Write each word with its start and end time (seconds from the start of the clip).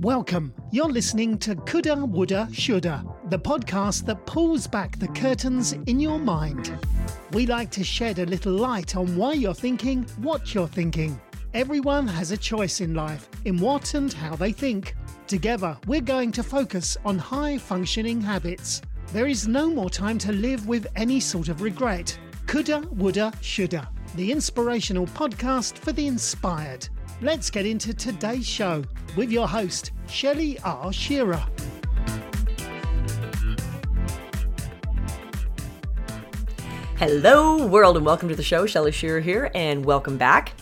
Welcome. 0.00 0.52
You're 0.70 0.88
listening 0.88 1.38
to 1.38 1.56
Coulda, 1.56 1.96
Woulda, 1.96 2.48
Shoulda, 2.52 3.04
the 3.30 3.38
podcast 3.38 4.04
that 4.06 4.26
pulls 4.26 4.66
back 4.66 4.98
the 4.98 5.08
curtains 5.08 5.72
in 5.72 5.98
your 5.98 6.18
mind. 6.18 6.78
We 7.32 7.46
like 7.46 7.70
to 7.72 7.82
shed 7.82 8.18
a 8.18 8.26
little 8.26 8.52
light 8.52 8.94
on 8.94 9.16
why 9.16 9.32
you're 9.32 9.54
thinking 9.54 10.04
what 10.18 10.54
you're 10.54 10.68
thinking. 10.68 11.20
Everyone 11.54 12.06
has 12.06 12.30
a 12.30 12.36
choice 12.36 12.80
in 12.80 12.94
life 12.94 13.28
in 13.46 13.58
what 13.58 13.94
and 13.94 14.12
how 14.12 14.36
they 14.36 14.52
think. 14.52 14.94
Together, 15.26 15.76
we're 15.86 16.02
going 16.02 16.30
to 16.32 16.42
focus 16.42 16.96
on 17.04 17.18
high 17.18 17.56
functioning 17.56 18.20
habits. 18.20 18.82
There 19.12 19.26
is 19.26 19.48
no 19.48 19.70
more 19.70 19.90
time 19.90 20.18
to 20.18 20.32
live 20.32 20.68
with 20.68 20.86
any 20.94 21.20
sort 21.20 21.48
of 21.48 21.62
regret. 21.62 22.18
Coulda, 22.46 22.80
woulda, 22.92 23.32
shoulda. 23.40 23.88
The 24.14 24.30
inspirational 24.30 25.06
podcast 25.06 25.78
for 25.78 25.92
the 25.92 26.06
inspired. 26.06 26.88
Let's 27.22 27.48
get 27.48 27.64
into 27.64 27.94
today's 27.94 28.46
show 28.46 28.84
with 29.16 29.32
your 29.32 29.48
host, 29.48 29.92
Shelley 30.06 30.58
R. 30.62 30.92
Shearer. 30.92 31.42
Hello, 36.98 37.66
world, 37.66 37.96
and 37.96 38.04
welcome 38.04 38.28
to 38.28 38.36
the 38.36 38.42
show. 38.42 38.66
Shelley 38.66 38.92
Shearer 38.92 39.20
here, 39.20 39.50
and 39.54 39.86
welcome 39.86 40.18
back. 40.18 40.52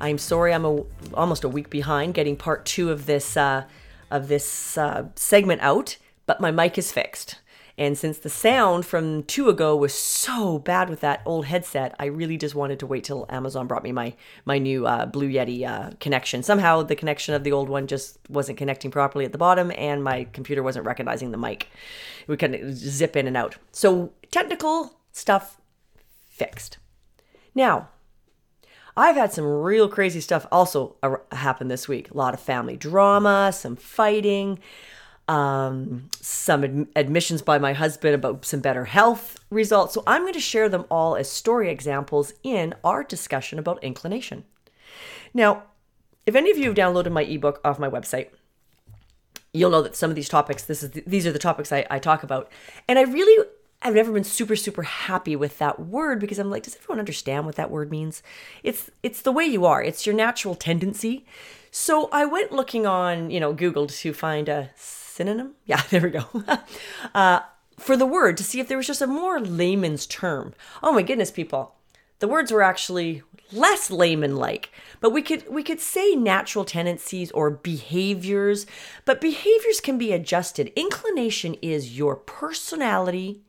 I'm 0.00 0.18
sorry 0.18 0.52
I'm 0.52 0.64
a, 0.64 0.82
almost 1.14 1.44
a 1.44 1.48
week 1.48 1.70
behind 1.70 2.14
getting 2.14 2.36
part 2.36 2.66
two 2.66 2.90
of 2.90 3.06
this 3.06 3.36
uh, 3.36 3.66
of 4.10 4.26
this 4.26 4.76
uh, 4.76 5.06
segment 5.14 5.60
out, 5.60 5.96
but 6.26 6.40
my 6.40 6.50
mic 6.50 6.76
is 6.76 6.90
fixed. 6.90 7.36
And 7.80 7.96
since 7.96 8.18
the 8.18 8.28
sound 8.28 8.84
from 8.84 9.22
two 9.22 9.48
ago 9.48 9.74
was 9.74 9.94
so 9.94 10.58
bad 10.58 10.90
with 10.90 11.00
that 11.00 11.22
old 11.24 11.46
headset, 11.46 11.96
I 11.98 12.04
really 12.04 12.36
just 12.36 12.54
wanted 12.54 12.78
to 12.80 12.86
wait 12.86 13.04
till 13.04 13.24
Amazon 13.30 13.66
brought 13.66 13.82
me 13.82 13.90
my 13.90 14.12
my 14.44 14.58
new 14.58 14.86
uh, 14.86 15.06
Blue 15.06 15.30
Yeti 15.30 15.66
uh, 15.66 15.92
connection. 15.98 16.42
Somehow 16.42 16.82
the 16.82 16.94
connection 16.94 17.32
of 17.32 17.42
the 17.42 17.52
old 17.52 17.70
one 17.70 17.86
just 17.86 18.18
wasn't 18.28 18.58
connecting 18.58 18.90
properly 18.90 19.24
at 19.24 19.32
the 19.32 19.38
bottom, 19.38 19.72
and 19.78 20.04
my 20.04 20.24
computer 20.34 20.62
wasn't 20.62 20.84
recognizing 20.84 21.30
the 21.30 21.38
mic. 21.38 21.68
We 22.26 22.36
couldn't 22.36 22.74
zip 22.74 23.16
in 23.16 23.26
and 23.26 23.36
out. 23.36 23.56
So 23.72 24.12
technical 24.30 25.00
stuff 25.12 25.58
fixed. 26.28 26.76
Now, 27.54 27.88
I've 28.94 29.16
had 29.16 29.32
some 29.32 29.46
real 29.46 29.88
crazy 29.88 30.20
stuff 30.20 30.46
also 30.52 30.96
happen 31.32 31.68
this 31.68 31.88
week. 31.88 32.10
A 32.10 32.16
lot 32.16 32.34
of 32.34 32.40
family 32.40 32.76
drama, 32.76 33.52
some 33.54 33.74
fighting 33.74 34.58
um, 35.28 36.08
some 36.20 36.64
ad- 36.64 36.88
admissions 36.96 37.42
by 37.42 37.58
my 37.58 37.72
husband 37.72 38.14
about 38.14 38.44
some 38.44 38.60
better 38.60 38.86
health 38.86 39.38
results. 39.50 39.94
So 39.94 40.02
I'm 40.06 40.22
going 40.22 40.32
to 40.34 40.40
share 40.40 40.68
them 40.68 40.84
all 40.90 41.16
as 41.16 41.30
story 41.30 41.70
examples 41.70 42.32
in 42.42 42.74
our 42.82 43.04
discussion 43.04 43.58
about 43.58 43.82
inclination. 43.84 44.44
Now, 45.32 45.64
if 46.26 46.34
any 46.34 46.50
of 46.50 46.58
you 46.58 46.66
have 46.66 46.74
downloaded 46.74 47.12
my 47.12 47.22
ebook 47.22 47.60
off 47.64 47.78
my 47.78 47.88
website, 47.88 48.28
you'll 49.52 49.70
know 49.70 49.82
that 49.82 49.96
some 49.96 50.10
of 50.10 50.16
these 50.16 50.28
topics, 50.28 50.64
this 50.64 50.82
is 50.82 50.90
these 51.06 51.26
are 51.26 51.32
the 51.32 51.38
topics 51.38 51.72
I, 51.72 51.86
I 51.90 51.98
talk 51.98 52.22
about, 52.22 52.50
and 52.88 52.98
I 52.98 53.02
really 53.02 53.46
I've 53.82 53.94
never 53.94 54.12
been 54.12 54.24
super 54.24 54.56
super 54.56 54.82
happy 54.82 55.36
with 55.36 55.58
that 55.58 55.80
word 55.80 56.20
because 56.20 56.38
I'm 56.38 56.50
like, 56.50 56.64
does 56.64 56.76
everyone 56.76 56.98
understand 56.98 57.46
what 57.46 57.56
that 57.56 57.70
word 57.70 57.90
means? 57.90 58.22
It's 58.62 58.90
it's 59.02 59.22
the 59.22 59.32
way 59.32 59.44
you 59.44 59.64
are. 59.64 59.82
It's 59.82 60.06
your 60.06 60.14
natural 60.14 60.54
tendency. 60.54 61.24
So 61.70 62.08
I 62.12 62.24
went 62.24 62.52
looking 62.52 62.84
on, 62.86 63.30
you 63.30 63.38
know, 63.38 63.52
Google 63.52 63.86
to 63.86 64.12
find 64.12 64.48
a 64.48 64.70
synonym? 65.20 65.52
Yeah, 65.66 65.82
there 65.90 66.00
we 66.00 66.10
go. 66.10 66.24
uh, 67.14 67.40
for 67.78 67.96
the 67.96 68.06
word 68.06 68.38
to 68.38 68.44
see 68.44 68.58
if 68.58 68.68
there 68.68 68.78
was 68.78 68.86
just 68.86 69.02
a 69.02 69.06
more 69.06 69.38
layman's 69.38 70.06
term. 70.06 70.54
Oh 70.82 70.92
my 70.92 71.02
goodness, 71.02 71.30
people. 71.30 71.74
The 72.20 72.28
words 72.28 72.50
were 72.50 72.62
actually 72.62 73.22
less 73.52 73.90
layman 73.90 74.36
like 74.36 74.70
but 75.00 75.10
we 75.10 75.20
could 75.22 75.44
we 75.48 75.60
could 75.64 75.80
say 75.80 76.14
natural 76.14 76.64
tendencies 76.64 77.32
or 77.32 77.50
behaviors 77.50 78.64
but 79.04 79.20
behaviors 79.20 79.80
can 79.80 79.98
be 79.98 80.12
adjusted 80.12 80.72
inclination 80.76 81.54
is 81.54 81.98
your 81.98 82.14
personality 82.14 83.40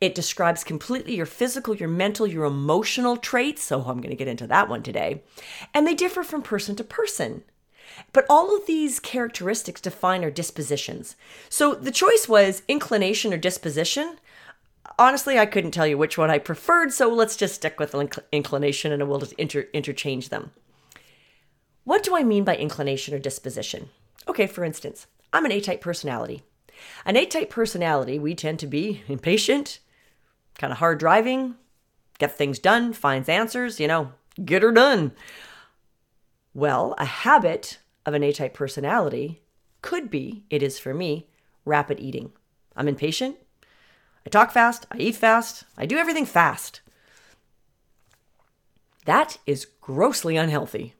it 0.00 0.12
describes 0.12 0.64
completely 0.64 1.14
your 1.14 1.24
physical 1.24 1.76
your 1.76 1.88
mental 1.88 2.26
your 2.26 2.46
emotional 2.46 3.16
traits 3.16 3.62
so 3.62 3.82
i'm 3.82 4.00
going 4.00 4.10
to 4.10 4.16
get 4.16 4.26
into 4.26 4.48
that 4.48 4.68
one 4.68 4.82
today 4.82 5.22
and 5.72 5.86
they 5.86 5.94
differ 5.94 6.24
from 6.24 6.42
person 6.42 6.74
to 6.74 6.82
person 6.82 7.44
but 8.12 8.26
all 8.28 8.56
of 8.56 8.66
these 8.66 9.00
characteristics 9.00 9.80
define 9.80 10.24
our 10.24 10.30
dispositions. 10.30 11.16
So 11.48 11.74
the 11.74 11.90
choice 11.90 12.28
was 12.28 12.62
inclination 12.68 13.32
or 13.32 13.36
disposition. 13.36 14.18
Honestly, 14.98 15.38
I 15.38 15.46
couldn't 15.46 15.72
tell 15.72 15.86
you 15.86 15.98
which 15.98 16.18
one 16.18 16.30
I 16.30 16.38
preferred, 16.38 16.92
so 16.92 17.12
let's 17.12 17.36
just 17.36 17.54
stick 17.54 17.78
with 17.78 17.94
inclination 18.32 18.92
and 18.92 19.08
we'll 19.08 19.20
just 19.20 19.32
inter- 19.34 19.68
interchange 19.72 20.28
them. 20.28 20.50
What 21.84 22.02
do 22.02 22.16
I 22.16 22.22
mean 22.22 22.44
by 22.44 22.56
inclination 22.56 23.14
or 23.14 23.18
disposition? 23.18 23.90
Okay, 24.26 24.46
for 24.46 24.64
instance, 24.64 25.06
I'm 25.32 25.44
an 25.44 25.52
A 25.52 25.60
type 25.60 25.80
personality. 25.80 26.42
An 27.04 27.16
A 27.16 27.26
type 27.26 27.50
personality, 27.50 28.18
we 28.18 28.34
tend 28.34 28.58
to 28.60 28.66
be 28.66 29.02
impatient, 29.08 29.78
kind 30.58 30.72
of 30.72 30.78
hard 30.78 30.98
driving, 30.98 31.54
get 32.18 32.36
things 32.36 32.58
done, 32.58 32.92
finds 32.92 33.28
answers, 33.28 33.80
you 33.80 33.86
know, 33.86 34.12
get 34.44 34.62
her 34.62 34.72
done. 34.72 35.12
Well, 36.58 36.96
a 36.98 37.04
habit 37.04 37.78
of 38.04 38.14
an 38.14 38.24
A 38.24 38.32
type 38.32 38.52
personality 38.52 39.42
could 39.80 40.10
be, 40.10 40.42
it 40.50 40.60
is 40.60 40.76
for 40.76 40.92
me, 40.92 41.28
rapid 41.64 42.00
eating. 42.00 42.32
I'm 42.74 42.88
impatient. 42.88 43.36
I 44.26 44.28
talk 44.28 44.50
fast. 44.50 44.84
I 44.90 44.96
eat 44.96 45.14
fast. 45.14 45.62
I 45.76 45.86
do 45.86 45.98
everything 45.98 46.26
fast. 46.26 46.80
That 49.04 49.38
is 49.46 49.68
grossly 49.80 50.36
unhealthy. 50.36 50.94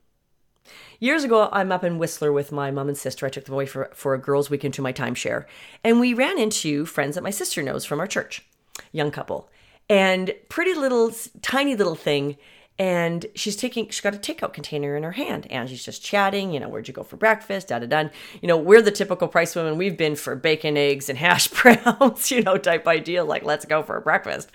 Years 0.97 1.25
ago, 1.25 1.49
I'm 1.51 1.73
up 1.73 1.83
in 1.83 1.97
Whistler 1.97 2.31
with 2.31 2.53
my 2.53 2.71
mom 2.71 2.87
and 2.87 2.97
sister. 2.97 3.25
I 3.25 3.29
took 3.29 3.43
them 3.43 3.53
away 3.53 3.65
for, 3.65 3.91
for 3.93 4.13
a 4.13 4.17
girls' 4.17 4.49
weekend 4.49 4.75
to 4.75 4.81
my 4.81 4.93
timeshare. 4.93 5.43
And 5.83 5.99
we 5.99 6.13
ran 6.13 6.39
into 6.39 6.85
friends 6.85 7.15
that 7.15 7.21
my 7.21 7.31
sister 7.31 7.61
knows 7.61 7.83
from 7.83 7.99
our 7.99 8.07
church, 8.07 8.45
young 8.93 9.11
couple. 9.11 9.49
And 9.89 10.33
pretty 10.47 10.73
little, 10.73 11.11
tiny 11.41 11.75
little 11.75 11.95
thing 11.95 12.37
and 12.79 13.25
she's 13.35 13.57
taking 13.57 13.87
she's 13.89 13.99
got 13.99 14.15
a 14.15 14.17
takeout 14.17 14.53
container 14.53 14.95
in 14.95 15.03
her 15.03 15.11
hand 15.11 15.45
and 15.51 15.69
she's 15.69 15.83
just 15.83 16.01
chatting 16.01 16.53
you 16.53 16.59
know 16.59 16.69
where'd 16.69 16.87
you 16.87 16.93
go 16.93 17.03
for 17.03 17.17
breakfast 17.17 17.67
da 17.67 17.77
da 17.79 17.85
da. 17.85 18.09
You 18.41 18.47
know 18.47 18.57
we're 18.57 18.81
the 18.81 18.89
typical 18.91 19.27
price 19.27 19.53
women. 19.55 19.77
We've 19.77 19.97
been 19.97 20.15
for 20.15 20.35
bacon 20.35 20.77
eggs 20.77 21.09
and 21.09 21.19
hash 21.19 21.47
browns 21.61 22.31
you 22.31 22.41
know 22.41 22.57
type 22.57 22.87
idea 22.87 23.23
like 23.25 23.43
let's 23.43 23.65
go 23.65 23.83
for 23.83 23.97
a 23.97 24.01
breakfast. 24.01 24.49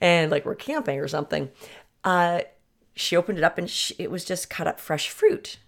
And 0.00 0.30
like 0.30 0.44
we're 0.44 0.56
camping 0.56 0.98
or 0.98 1.08
something. 1.08 1.50
Uh 2.02 2.40
she 2.94 3.16
opened 3.16 3.38
it 3.38 3.44
up 3.44 3.56
and 3.56 3.70
she, 3.70 3.94
it 3.98 4.10
was 4.10 4.24
just 4.24 4.50
cut 4.50 4.66
up 4.66 4.78
fresh 4.78 5.08
fruit. 5.08 5.58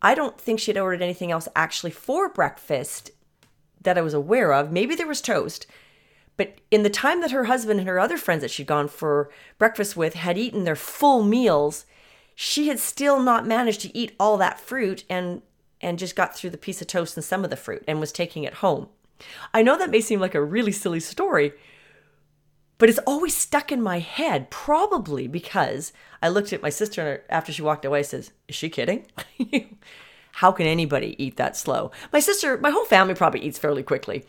I 0.00 0.14
don't 0.14 0.40
think 0.40 0.60
she 0.60 0.70
had 0.70 0.78
ordered 0.78 1.02
anything 1.02 1.32
else 1.32 1.48
actually 1.56 1.90
for 1.90 2.28
breakfast 2.28 3.10
that 3.80 3.98
i 3.98 4.02
was 4.02 4.14
aware 4.14 4.52
of. 4.52 4.70
Maybe 4.70 4.94
there 4.94 5.06
was 5.06 5.20
toast 5.20 5.66
but 6.38 6.54
in 6.70 6.84
the 6.84 6.88
time 6.88 7.20
that 7.20 7.32
her 7.32 7.44
husband 7.44 7.80
and 7.80 7.88
her 7.88 7.98
other 7.98 8.16
friends 8.16 8.40
that 8.40 8.50
she'd 8.50 8.68
gone 8.68 8.88
for 8.88 9.28
breakfast 9.58 9.96
with 9.96 10.14
had 10.14 10.38
eaten 10.38 10.64
their 10.64 10.76
full 10.76 11.22
meals, 11.22 11.84
she 12.34 12.68
had 12.68 12.78
still 12.78 13.20
not 13.20 13.44
managed 13.44 13.80
to 13.82 13.94
eat 13.94 14.14
all 14.18 14.38
that 14.38 14.60
fruit 14.60 15.04
and 15.10 15.42
and 15.80 15.98
just 15.98 16.16
got 16.16 16.34
through 16.34 16.50
the 16.50 16.56
piece 16.56 16.80
of 16.80 16.86
toast 16.86 17.16
and 17.16 17.24
some 17.24 17.44
of 17.44 17.50
the 17.50 17.56
fruit 17.56 17.84
and 17.86 18.00
was 18.00 18.10
taking 18.10 18.42
it 18.44 18.54
home. 18.54 18.88
I 19.52 19.62
know 19.62 19.76
that 19.78 19.90
may 19.90 20.00
seem 20.00 20.18
like 20.18 20.34
a 20.34 20.42
really 20.42 20.72
silly 20.72 20.98
story, 20.98 21.52
but 22.78 22.88
it's 22.88 22.98
always 23.00 23.36
stuck 23.36 23.70
in 23.70 23.80
my 23.80 24.00
head, 24.00 24.50
probably 24.50 25.28
because 25.28 25.92
I 26.20 26.28
looked 26.28 26.52
at 26.52 26.62
my 26.62 26.70
sister 26.70 27.24
after 27.28 27.52
she 27.52 27.62
walked 27.62 27.84
away 27.84 28.04
says, 28.04 28.30
"Is 28.46 28.54
she 28.54 28.70
kidding?" 28.70 29.06
How 30.32 30.52
can 30.52 30.66
anybody 30.66 31.16
eat 31.18 31.36
that 31.36 31.56
slow? 31.56 31.90
My 32.12 32.20
sister, 32.20 32.58
my 32.58 32.70
whole 32.70 32.84
family 32.84 33.14
probably 33.14 33.40
eats 33.40 33.58
fairly 33.58 33.82
quickly 33.82 34.24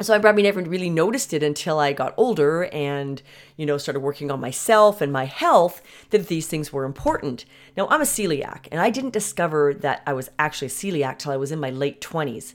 so 0.00 0.14
I 0.14 0.18
probably 0.18 0.42
never 0.42 0.60
really 0.62 0.90
noticed 0.90 1.32
it 1.32 1.42
until 1.42 1.78
I 1.78 1.92
got 1.92 2.14
older 2.16 2.64
and, 2.66 3.22
you 3.56 3.64
know, 3.64 3.78
started 3.78 4.00
working 4.00 4.30
on 4.30 4.40
myself 4.40 5.00
and 5.00 5.12
my 5.12 5.24
health 5.24 5.80
that 6.10 6.28
these 6.28 6.46
things 6.46 6.72
were 6.72 6.84
important. 6.84 7.46
Now, 7.76 7.88
I'm 7.88 8.02
a 8.02 8.04
celiac, 8.04 8.68
and 8.70 8.80
I 8.80 8.90
didn't 8.90 9.12
discover 9.12 9.72
that 9.74 10.02
I 10.06 10.12
was 10.12 10.30
actually 10.38 10.66
a 10.66 10.70
celiac 10.70 11.18
till 11.18 11.32
I 11.32 11.36
was 11.36 11.50
in 11.50 11.58
my 11.58 11.70
late 11.70 12.00
20s. 12.00 12.54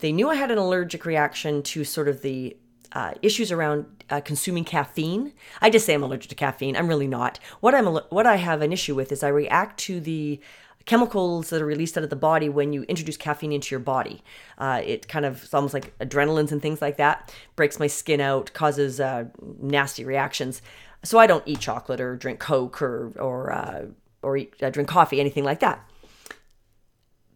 They 0.00 0.10
knew 0.10 0.28
I 0.28 0.34
had 0.34 0.50
an 0.50 0.58
allergic 0.58 1.04
reaction 1.06 1.62
to 1.62 1.84
sort 1.84 2.08
of 2.08 2.22
the 2.22 2.56
uh, 2.92 3.12
issues 3.22 3.50
around 3.50 3.86
uh, 4.10 4.20
consuming 4.20 4.64
caffeine. 4.64 5.32
I 5.60 5.70
just 5.70 5.86
say 5.86 5.94
I'm 5.94 6.02
allergic 6.02 6.28
to 6.30 6.34
caffeine. 6.34 6.76
I'm 6.76 6.88
really 6.88 7.08
not. 7.08 7.38
What 7.60 7.74
I'm 7.74 7.86
what 7.86 8.26
I 8.26 8.36
have 8.36 8.62
an 8.62 8.72
issue 8.72 8.94
with 8.94 9.10
is 9.10 9.22
I 9.22 9.28
react 9.28 9.78
to 9.80 10.00
the 10.00 10.40
chemicals 10.86 11.50
that 11.50 11.62
are 11.62 11.66
released 11.66 11.96
out 11.96 12.04
of 12.04 12.10
the 12.10 12.16
body 12.16 12.48
when 12.48 12.72
you 12.72 12.82
introduce 12.84 13.16
caffeine 13.16 13.52
into 13.52 13.74
your 13.74 13.80
body. 13.80 14.22
Uh, 14.58 14.82
it 14.84 15.08
kind 15.08 15.24
of 15.24 15.44
it's 15.44 15.54
almost 15.54 15.74
like 15.74 15.96
adrenalines 15.98 16.52
and 16.52 16.60
things 16.60 16.82
like 16.82 16.96
that. 16.96 17.32
Breaks 17.56 17.78
my 17.78 17.86
skin 17.86 18.20
out, 18.20 18.52
causes 18.52 19.00
uh, 19.00 19.24
nasty 19.60 20.04
reactions. 20.04 20.62
So 21.02 21.18
I 21.18 21.26
don't 21.26 21.42
eat 21.46 21.60
chocolate 21.60 22.00
or 22.00 22.16
drink 22.16 22.40
Coke 22.40 22.80
or 22.82 23.12
or 23.18 23.52
uh, 23.52 23.86
or 24.22 24.36
eat, 24.36 24.54
uh, 24.62 24.70
drink 24.70 24.88
coffee, 24.88 25.20
anything 25.20 25.44
like 25.44 25.60
that. 25.60 25.86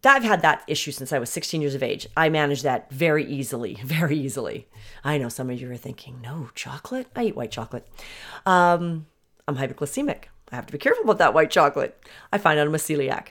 I've 0.04 0.22
had 0.22 0.42
that 0.42 0.62
issue 0.68 0.92
since 0.92 1.12
I 1.12 1.18
was 1.18 1.28
16 1.30 1.60
years 1.60 1.74
of 1.74 1.82
age. 1.82 2.06
I 2.16 2.28
manage 2.28 2.62
that 2.62 2.90
very 2.90 3.24
easily, 3.26 3.74
very 3.84 4.16
easily. 4.16 4.68
I 5.04 5.18
know 5.18 5.28
some 5.28 5.50
of 5.50 5.60
you 5.60 5.70
are 5.70 5.76
thinking, 5.76 6.20
no, 6.22 6.50
chocolate? 6.54 7.08
I 7.16 7.24
eat 7.24 7.36
white 7.36 7.50
chocolate. 7.50 7.86
Um, 8.46 9.06
I'm 9.46 9.56
hypoglycemic. 9.56 10.24
I 10.50 10.56
have 10.56 10.66
to 10.66 10.72
be 10.72 10.78
careful 10.78 11.04
about 11.04 11.18
that 11.18 11.34
white 11.34 11.50
chocolate. 11.50 12.02
I 12.32 12.38
find 12.38 12.58
out 12.58 12.66
I'm 12.66 12.74
a 12.74 12.78
celiac. 12.78 13.28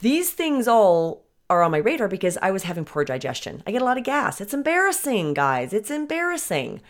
These 0.00 0.30
things 0.30 0.68
all 0.68 1.24
are 1.48 1.62
on 1.62 1.70
my 1.70 1.78
radar 1.78 2.08
because 2.08 2.36
I 2.42 2.50
was 2.50 2.64
having 2.64 2.84
poor 2.84 3.04
digestion. 3.04 3.62
I 3.66 3.70
get 3.70 3.82
a 3.82 3.84
lot 3.84 3.98
of 3.98 4.04
gas. 4.04 4.40
It's 4.40 4.54
embarrassing, 4.54 5.34
guys. 5.34 5.72
It's 5.72 5.90
embarrassing. 5.90 6.80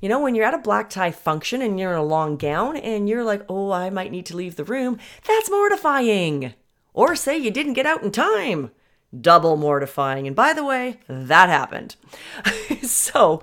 You 0.00 0.08
know, 0.08 0.20
when 0.20 0.34
you're 0.34 0.44
at 0.44 0.54
a 0.54 0.58
black 0.58 0.90
tie 0.90 1.12
function 1.12 1.62
and 1.62 1.78
you're 1.78 1.92
in 1.92 1.98
a 1.98 2.04
long 2.04 2.36
gown 2.36 2.76
and 2.76 3.08
you're 3.08 3.24
like, 3.24 3.44
oh, 3.48 3.70
I 3.70 3.88
might 3.88 4.10
need 4.10 4.26
to 4.26 4.36
leave 4.36 4.56
the 4.56 4.64
room, 4.64 4.98
that's 5.26 5.50
mortifying. 5.50 6.54
Or 6.92 7.16
say 7.16 7.38
you 7.38 7.50
didn't 7.50 7.72
get 7.74 7.86
out 7.86 8.02
in 8.02 8.10
time. 8.10 8.70
Double 9.18 9.56
mortifying. 9.56 10.26
And 10.26 10.36
by 10.36 10.52
the 10.52 10.64
way, 10.64 10.98
that 11.08 11.48
happened. 11.48 11.96
so, 12.82 13.42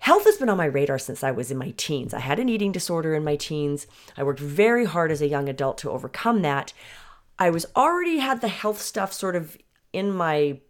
health 0.00 0.24
has 0.24 0.36
been 0.36 0.48
on 0.48 0.56
my 0.56 0.64
radar 0.64 0.98
since 0.98 1.22
I 1.22 1.30
was 1.30 1.50
in 1.50 1.56
my 1.56 1.72
teens. 1.76 2.12
I 2.12 2.20
had 2.20 2.38
an 2.38 2.48
eating 2.48 2.72
disorder 2.72 3.14
in 3.14 3.24
my 3.24 3.36
teens. 3.36 3.86
I 4.16 4.24
worked 4.24 4.40
very 4.40 4.84
hard 4.84 5.10
as 5.10 5.22
a 5.22 5.28
young 5.28 5.48
adult 5.48 5.78
to 5.78 5.90
overcome 5.90 6.42
that. 6.42 6.72
I 7.38 7.50
was 7.50 7.66
already 7.76 8.18
had 8.18 8.40
the 8.40 8.48
health 8.48 8.80
stuff 8.80 9.12
sort 9.12 9.36
of 9.36 9.56
in 9.92 10.12
my 10.12 10.60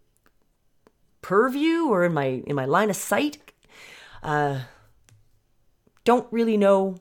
purview 1.22 1.86
or 1.88 2.04
in 2.04 2.14
my 2.14 2.42
in 2.46 2.54
my 2.54 2.64
line 2.64 2.90
of 2.90 2.96
sight. 2.96 3.38
Uh, 4.22 4.60
don't 6.04 6.26
really 6.32 6.56
know 6.56 6.98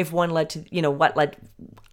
if 0.00 0.12
one 0.12 0.30
led 0.30 0.50
to, 0.50 0.64
you 0.74 0.82
know, 0.82 0.90
what 0.90 1.16
led. 1.16 1.36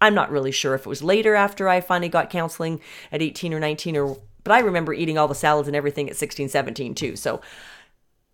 I'm 0.00 0.14
not 0.14 0.30
really 0.30 0.52
sure 0.52 0.74
if 0.74 0.82
it 0.82 0.88
was 0.88 1.02
later 1.02 1.34
after 1.34 1.68
I 1.68 1.80
finally 1.80 2.08
got 2.08 2.30
counseling 2.30 2.80
at 3.12 3.20
18 3.20 3.52
or 3.52 3.60
19 3.60 3.96
or, 3.96 4.18
but 4.44 4.52
I 4.52 4.60
remember 4.60 4.94
eating 4.94 5.18
all 5.18 5.28
the 5.28 5.34
salads 5.34 5.68
and 5.68 5.76
everything 5.76 6.08
at 6.08 6.16
16, 6.16 6.48
17 6.48 6.94
too. 6.94 7.16
So 7.16 7.40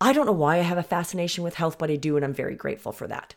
I 0.01 0.13
don't 0.13 0.27
know 0.27 0.33
why 0.33 0.57
I 0.57 0.63
have 0.63 0.79
a 0.79 0.83
fascination 0.83 1.43
with 1.43 1.55
health, 1.55 1.79
but 1.79 1.91
I 1.91 1.97
do, 1.97 2.17
and 2.17 2.25
I'm 2.25 2.35
very 2.35 2.55
grateful 2.55 2.93
for 2.93 3.09
that. 3.09 3.35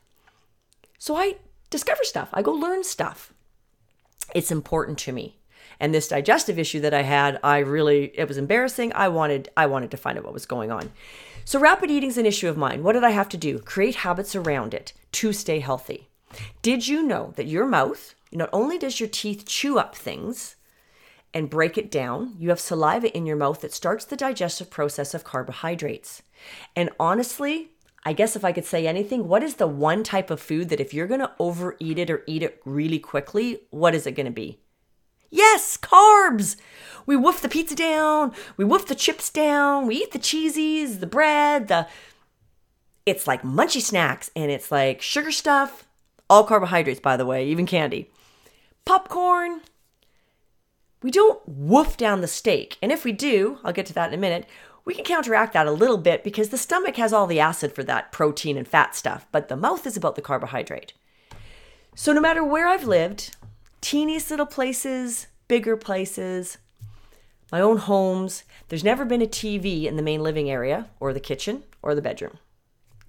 So 1.00 1.16
I 1.16 1.36
discover 1.70 2.04
stuff, 2.04 2.30
I 2.34 2.42
go 2.42 2.52
learn 2.52 2.84
stuff. 2.84 3.34
It's 4.36 4.52
important 4.52 4.98
to 5.00 5.12
me. 5.12 5.40
And 5.80 5.94
this 5.94 6.08
digestive 6.08 6.58
issue 6.58 6.80
that 6.82 6.94
I 6.94 7.04
had, 7.04 7.40
I 7.44 7.60
really 7.60 8.12
it 8.16 8.28
was 8.28 8.38
embarrassing. 8.38 8.92
I 8.94 9.10
wanted 9.10 9.50
I 9.56 9.68
wanted 9.68 9.92
to 9.92 9.98
find 9.98 10.18
out 10.18 10.24
what 10.24 10.34
was 10.34 10.46
going 10.46 10.72
on. 10.72 10.92
So, 11.46 11.60
rapid 11.60 11.90
eating 11.92 12.10
is 12.10 12.18
an 12.18 12.26
issue 12.26 12.50
of 12.50 12.58
mine. 12.58 12.84
What 12.84 12.94
did 12.94 13.04
I 13.04 13.12
have 13.12 13.30
to 13.30 13.38
do? 13.38 13.60
Create 13.60 13.96
habits 13.96 14.36
around 14.36 14.74
it 14.74 14.94
to 15.14 15.32
stay 15.32 15.60
healthy. 15.60 16.10
Did 16.62 16.88
you 16.88 17.04
know 17.04 17.34
that 17.38 17.48
your 17.48 17.66
mouth, 17.66 18.16
not 18.32 18.50
only 18.52 18.78
does 18.78 19.00
your 19.00 19.10
teeth 19.10 19.46
chew 19.46 19.80
up 19.80 19.96
things 19.96 20.58
and 21.34 21.50
break 21.50 21.78
it 21.78 21.92
down, 21.92 22.34
you 22.38 22.50
have 22.50 22.60
saliva 22.60 23.16
in 23.16 23.26
your 23.26 23.36
mouth 23.36 23.62
that 23.62 23.74
starts 23.74 24.06
the 24.06 24.16
digestive 24.16 24.70
process 24.70 25.14
of 25.14 25.24
carbohydrates. 25.24 26.22
And 26.76 26.90
honestly, 27.00 27.72
I 28.08 28.14
guess 28.14 28.38
if 28.38 28.46
I 28.46 28.54
could 28.54 28.64
say 28.64 28.88
anything, 28.88 29.28
what 29.28 29.44
is 29.44 29.56
the 29.56 29.68
one 29.68 30.02
type 30.02 30.32
of 30.32 30.40
food 30.40 30.70
that 30.70 30.80
if 30.80 30.94
you're 30.94 31.08
going 31.08 31.20
to 31.20 31.34
overeat 31.40 32.00
it 32.00 32.10
or 32.10 32.24
eat 32.26 32.42
it 32.42 32.62
really 32.64 33.00
quickly, 33.00 33.60
what 33.70 33.94
is 33.94 34.08
it 34.08 34.14
going 34.14 34.28
to 34.28 34.32
be? 34.32 34.62
Yes, 35.30 35.76
carbs. 35.76 36.56
We 37.06 37.18
woof 37.18 37.42
the 37.42 37.50
pizza 37.50 37.76
down, 37.76 38.32
we 38.56 38.64
woof 38.64 38.86
the 38.86 38.96
chips 38.96 39.30
down, 39.30 39.88
we 39.88 39.98
eat 39.98 40.12
the 40.12 40.20
cheesies, 40.20 41.02
the 41.02 41.06
bread, 41.06 41.68
the 41.68 41.86
it's 43.06 43.28
like 43.28 43.42
munchy 43.42 43.82
snacks 43.82 44.32
and 44.38 44.50
it's 44.50 44.72
like 44.72 45.02
sugar 45.02 45.34
stuff, 45.34 45.86
all 46.30 46.46
carbohydrates 46.46 47.02
by 47.02 47.18
the 47.18 47.26
way, 47.26 47.46
even 47.46 47.66
candy. 47.66 48.10
Popcorn. 48.86 49.60
We 51.04 51.12
don't 51.12 51.42
woof 51.46 51.98
down 51.98 52.22
the 52.22 52.28
steak. 52.28 52.78
And 52.82 52.90
if 52.90 53.04
we 53.04 53.12
do, 53.12 53.60
I'll 53.66 53.74
get 53.74 53.86
to 53.88 53.94
that 53.96 54.14
in 54.14 54.18
a 54.18 54.22
minute, 54.22 54.46
we 54.88 54.94
can 54.94 55.04
counteract 55.04 55.52
that 55.52 55.68
a 55.68 55.72
little 55.72 55.98
bit 55.98 56.24
because 56.24 56.48
the 56.48 56.58
stomach 56.58 56.96
has 56.96 57.12
all 57.12 57.28
the 57.28 57.42
acid 57.42 57.74
for 57.74 57.84
that 57.84 58.14
protein 58.14 58.56
and 58.56 58.66
fat 58.66 58.96
stuff, 58.96 59.28
but 59.34 59.50
the 59.50 59.58
mouth 59.58 59.86
is 59.86 59.98
about 59.98 60.16
the 60.16 60.22
carbohydrate. 60.22 60.94
So 61.94 62.14
no 62.14 62.22
matter 62.22 62.42
where 62.42 62.70
I've 62.70 62.86
lived, 62.86 63.36
teeniest 63.82 64.32
little 64.32 64.46
places, 64.46 65.28
bigger 65.50 65.76
places, 65.76 66.58
my 67.52 67.60
own 67.60 67.78
homes. 67.78 68.46
There's 68.70 68.84
never 68.84 69.04
been 69.04 69.22
a 69.22 69.28
TV 69.28 69.84
in 69.84 69.98
the 69.98 70.02
main 70.02 70.24
living 70.24 70.50
area 70.50 70.88
or 71.02 71.12
the 71.12 71.20
kitchen 71.20 71.64
or 71.82 71.94
the 71.94 72.02
bedroom. 72.02 72.38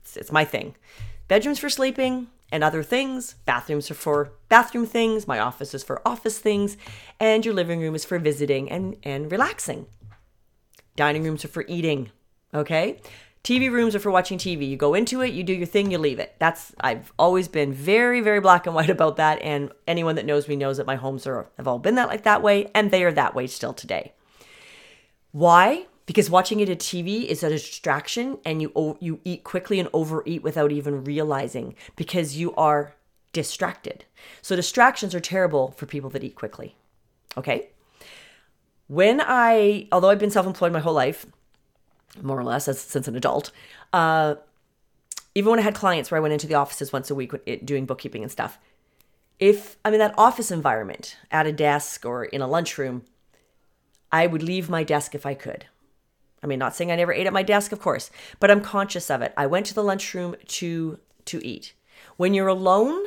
It's, 0.00 0.16
it's 0.16 0.32
my 0.32 0.44
thing. 0.44 0.74
Bedrooms 1.28 1.60
for 1.60 1.70
sleeping 1.70 2.26
and 2.50 2.64
other 2.64 2.82
things. 2.82 3.36
Bathrooms 3.44 3.88
are 3.88 3.94
for 3.94 4.32
bathroom 4.48 4.86
things. 4.86 5.28
My 5.28 5.38
office 5.38 5.74
is 5.74 5.84
for 5.84 6.02
office 6.04 6.40
things. 6.40 6.76
And 7.20 7.44
your 7.44 7.54
living 7.54 7.80
room 7.80 7.94
is 7.94 8.04
for 8.04 8.18
visiting 8.18 8.68
and, 8.68 8.96
and 9.04 9.30
relaxing. 9.30 9.86
Dining 10.98 11.22
rooms 11.22 11.44
are 11.44 11.48
for 11.48 11.64
eating. 11.68 12.10
Okay? 12.52 13.00
TV 13.44 13.70
rooms 13.70 13.94
are 13.94 14.00
for 14.00 14.10
watching 14.10 14.36
TV. 14.36 14.68
You 14.68 14.76
go 14.76 14.94
into 14.94 15.20
it, 15.20 15.32
you 15.32 15.44
do 15.44 15.52
your 15.52 15.64
thing, 15.64 15.92
you 15.92 15.98
leave 15.98 16.18
it. 16.18 16.34
That's 16.40 16.74
I've 16.80 17.12
always 17.16 17.46
been 17.46 17.72
very, 17.72 18.20
very 18.20 18.40
black 18.40 18.66
and 18.66 18.74
white 18.74 18.90
about 18.96 19.16
that. 19.16 19.40
And 19.40 19.70
anyone 19.86 20.16
that 20.16 20.26
knows 20.26 20.48
me 20.48 20.56
knows 20.56 20.76
that 20.76 20.88
my 20.88 20.96
homes 20.96 21.24
are 21.24 21.48
have 21.56 21.68
all 21.68 21.78
been 21.78 21.94
that 21.94 22.08
like 22.08 22.24
that 22.24 22.42
way, 22.42 22.68
and 22.74 22.90
they 22.90 23.04
are 23.04 23.12
that 23.12 23.36
way 23.36 23.46
still 23.46 23.72
today. 23.72 24.12
Why? 25.30 25.86
Because 26.04 26.28
watching 26.28 26.58
it 26.58 26.68
at 26.68 26.80
TV 26.80 27.26
is 27.26 27.44
a 27.44 27.48
distraction, 27.48 28.38
and 28.44 28.60
you 28.60 28.98
you 28.98 29.20
eat 29.22 29.44
quickly 29.44 29.78
and 29.78 29.88
overeat 29.92 30.42
without 30.42 30.72
even 30.72 31.04
realizing 31.04 31.76
because 31.94 32.36
you 32.36 32.52
are 32.56 32.96
distracted. 33.32 34.04
So 34.42 34.56
distractions 34.56 35.14
are 35.14 35.20
terrible 35.20 35.70
for 35.70 35.86
people 35.86 36.10
that 36.10 36.24
eat 36.24 36.34
quickly. 36.34 36.74
Okay. 37.36 37.68
When 38.88 39.20
I, 39.20 39.86
although 39.92 40.10
I've 40.10 40.18
been 40.18 40.30
self-employed 40.30 40.72
my 40.72 40.80
whole 40.80 40.94
life, 40.94 41.26
more 42.22 42.38
or 42.38 42.44
less 42.44 42.68
as, 42.68 42.80
since 42.80 43.08
an 43.08 43.16
adult. 43.16 43.50
Uh, 43.92 44.36
even 45.34 45.50
when 45.50 45.58
I 45.58 45.62
had 45.62 45.74
clients 45.74 46.10
where 46.10 46.18
I 46.18 46.20
went 46.22 46.32
into 46.32 46.46
the 46.46 46.54
offices 46.54 46.92
once 46.92 47.10
a 47.10 47.14
week 47.14 47.32
doing 47.64 47.86
bookkeeping 47.86 48.22
and 48.22 48.32
stuff, 48.32 48.58
if 49.38 49.76
I'm 49.84 49.92
in 49.92 50.00
that 50.00 50.14
office 50.18 50.50
environment 50.50 51.16
at 51.30 51.46
a 51.46 51.52
desk 51.52 52.04
or 52.04 52.24
in 52.24 52.40
a 52.40 52.48
lunchroom, 52.48 53.02
I 54.10 54.26
would 54.26 54.42
leave 54.42 54.68
my 54.68 54.82
desk 54.82 55.14
if 55.14 55.24
I 55.24 55.34
could. 55.34 55.66
I 56.42 56.46
mean, 56.46 56.58
not 56.58 56.74
saying 56.74 56.90
I 56.90 56.96
never 56.96 57.12
ate 57.12 57.26
at 57.26 57.32
my 57.32 57.42
desk, 57.42 57.72
of 57.72 57.80
course, 57.80 58.10
but 58.40 58.50
I'm 58.50 58.60
conscious 58.60 59.10
of 59.10 59.22
it. 59.22 59.32
I 59.36 59.46
went 59.46 59.66
to 59.66 59.74
the 59.74 59.82
lunchroom 59.82 60.36
to 60.46 60.98
to 61.26 61.46
eat. 61.46 61.74
When 62.16 62.32
you're 62.32 62.48
alone, 62.48 63.04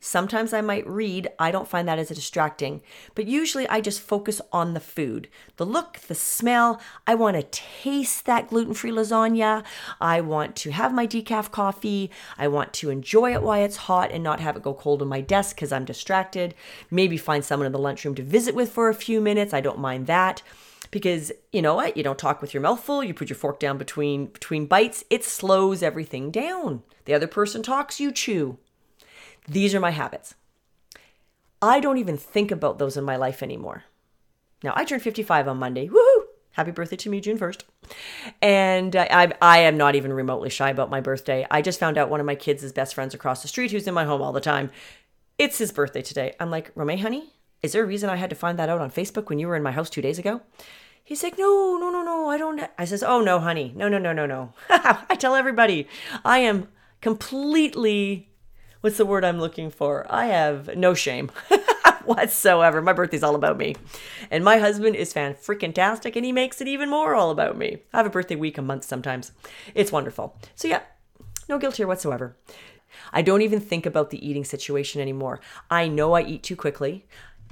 Sometimes 0.00 0.54
I 0.54 0.62
might 0.62 0.86
read. 0.86 1.28
I 1.38 1.50
don't 1.50 1.68
find 1.68 1.86
that 1.86 1.98
as 1.98 2.08
distracting, 2.08 2.80
but 3.14 3.26
usually 3.26 3.68
I 3.68 3.82
just 3.82 4.00
focus 4.00 4.40
on 4.50 4.72
the 4.72 4.80
food 4.80 5.28
the 5.56 5.66
look, 5.66 5.98
the 6.08 6.14
smell. 6.14 6.80
I 7.06 7.14
want 7.14 7.36
to 7.36 7.42
taste 7.42 8.24
that 8.24 8.48
gluten 8.48 8.72
free 8.72 8.90
lasagna. 8.90 9.62
I 10.00 10.22
want 10.22 10.56
to 10.56 10.70
have 10.70 10.94
my 10.94 11.06
decaf 11.06 11.50
coffee. 11.50 12.10
I 12.38 12.48
want 12.48 12.72
to 12.74 12.88
enjoy 12.88 13.34
it 13.34 13.42
while 13.42 13.62
it's 13.62 13.76
hot 13.76 14.10
and 14.10 14.24
not 14.24 14.40
have 14.40 14.56
it 14.56 14.62
go 14.62 14.72
cold 14.72 15.02
on 15.02 15.08
my 15.08 15.20
desk 15.20 15.56
because 15.56 15.70
I'm 15.70 15.84
distracted. 15.84 16.54
Maybe 16.90 17.18
find 17.18 17.44
someone 17.44 17.66
in 17.66 17.72
the 17.72 17.78
lunchroom 17.78 18.14
to 18.14 18.22
visit 18.22 18.54
with 18.54 18.72
for 18.72 18.88
a 18.88 18.94
few 18.94 19.20
minutes. 19.20 19.52
I 19.52 19.60
don't 19.60 19.78
mind 19.78 20.06
that 20.06 20.42
because 20.90 21.30
you 21.52 21.62
know 21.62 21.74
what 21.74 21.96
you 21.96 22.02
don't 22.02 22.18
talk 22.18 22.40
with 22.40 22.52
your 22.52 22.62
mouth 22.62 22.82
full 22.82 23.04
you 23.04 23.14
put 23.14 23.28
your 23.28 23.36
fork 23.36 23.60
down 23.60 23.78
between 23.78 24.26
between 24.26 24.66
bites 24.66 25.04
it 25.08 25.22
slows 25.22 25.82
everything 25.82 26.30
down 26.30 26.82
the 27.04 27.14
other 27.14 27.28
person 27.28 27.62
talks 27.62 28.00
you 28.00 28.10
chew 28.10 28.58
these 29.50 29.74
are 29.74 29.80
my 29.80 29.90
habits. 29.90 30.34
I 31.60 31.80
don't 31.80 31.98
even 31.98 32.16
think 32.16 32.50
about 32.50 32.78
those 32.78 32.96
in 32.96 33.04
my 33.04 33.16
life 33.16 33.42
anymore. 33.42 33.84
Now, 34.62 34.72
I 34.76 34.84
turned 34.84 35.02
55 35.02 35.48
on 35.48 35.58
Monday. 35.58 35.88
Woohoo! 35.88 36.22
Happy 36.52 36.70
birthday 36.70 36.96
to 36.96 37.10
me, 37.10 37.20
June 37.20 37.38
1st. 37.38 37.62
And 38.40 38.94
uh, 38.94 39.06
I, 39.10 39.32
I 39.42 39.58
am 39.58 39.76
not 39.76 39.94
even 39.96 40.12
remotely 40.12 40.50
shy 40.50 40.70
about 40.70 40.90
my 40.90 41.00
birthday. 41.00 41.46
I 41.50 41.62
just 41.62 41.80
found 41.80 41.98
out 41.98 42.08
one 42.08 42.20
of 42.20 42.26
my 42.26 42.34
kids' 42.34 42.72
best 42.72 42.94
friends 42.94 43.12
across 43.12 43.42
the 43.42 43.48
street, 43.48 43.72
who's 43.72 43.86
in 43.86 43.94
my 43.94 44.04
home 44.04 44.22
all 44.22 44.32
the 44.32 44.40
time, 44.40 44.70
it's 45.38 45.58
his 45.58 45.72
birthday 45.72 46.02
today. 46.02 46.34
I'm 46.38 46.50
like, 46.50 46.70
Rome, 46.74 46.98
honey, 46.98 47.32
is 47.62 47.72
there 47.72 47.82
a 47.82 47.86
reason 47.86 48.08
I 48.08 48.16
had 48.16 48.30
to 48.30 48.36
find 48.36 48.58
that 48.58 48.68
out 48.68 48.80
on 48.80 48.90
Facebook 48.90 49.28
when 49.28 49.38
you 49.38 49.48
were 49.48 49.56
in 49.56 49.62
my 49.62 49.72
house 49.72 49.90
two 49.90 50.02
days 50.02 50.18
ago? 50.18 50.42
He's 51.02 51.22
like, 51.22 51.38
no, 51.38 51.76
no, 51.80 51.90
no, 51.90 52.02
no, 52.04 52.28
I 52.28 52.38
don't. 52.38 52.62
I 52.78 52.84
says, 52.84 53.02
oh, 53.02 53.20
no, 53.20 53.40
honey. 53.40 53.72
No, 53.74 53.88
no, 53.88 53.98
no, 53.98 54.12
no, 54.12 54.26
no. 54.26 54.52
I 54.68 55.16
tell 55.18 55.34
everybody 55.34 55.88
I 56.24 56.38
am 56.38 56.68
completely 57.00 58.29
what's 58.80 58.96
the 58.96 59.06
word 59.06 59.24
I'm 59.24 59.40
looking 59.40 59.70
for? 59.70 60.06
I 60.08 60.26
have 60.26 60.76
no 60.76 60.94
shame 60.94 61.30
whatsoever. 62.04 62.80
My 62.82 62.92
birthday's 62.92 63.22
all 63.22 63.34
about 63.34 63.58
me. 63.58 63.76
And 64.30 64.44
my 64.44 64.58
husband 64.58 64.96
is 64.96 65.12
fan 65.12 65.34
freaking 65.34 65.74
tastic 65.74 66.16
and 66.16 66.24
he 66.24 66.32
makes 66.32 66.60
it 66.60 66.68
even 66.68 66.90
more 66.90 67.14
all 67.14 67.30
about 67.30 67.56
me. 67.56 67.78
I 67.92 67.98
have 67.98 68.06
a 68.06 68.10
birthday 68.10 68.36
week 68.36 68.58
a 68.58 68.62
month 68.62 68.84
sometimes. 68.84 69.32
It's 69.74 69.92
wonderful. 69.92 70.36
So 70.54 70.68
yeah, 70.68 70.82
no 71.48 71.58
guilt 71.58 71.76
here 71.76 71.86
whatsoever. 71.86 72.36
I 73.12 73.22
don't 73.22 73.42
even 73.42 73.60
think 73.60 73.86
about 73.86 74.10
the 74.10 74.26
eating 74.26 74.44
situation 74.44 75.00
anymore. 75.00 75.40
I 75.70 75.88
know 75.88 76.14
I 76.14 76.22
eat 76.22 76.42
too 76.42 76.56
quickly. 76.56 77.06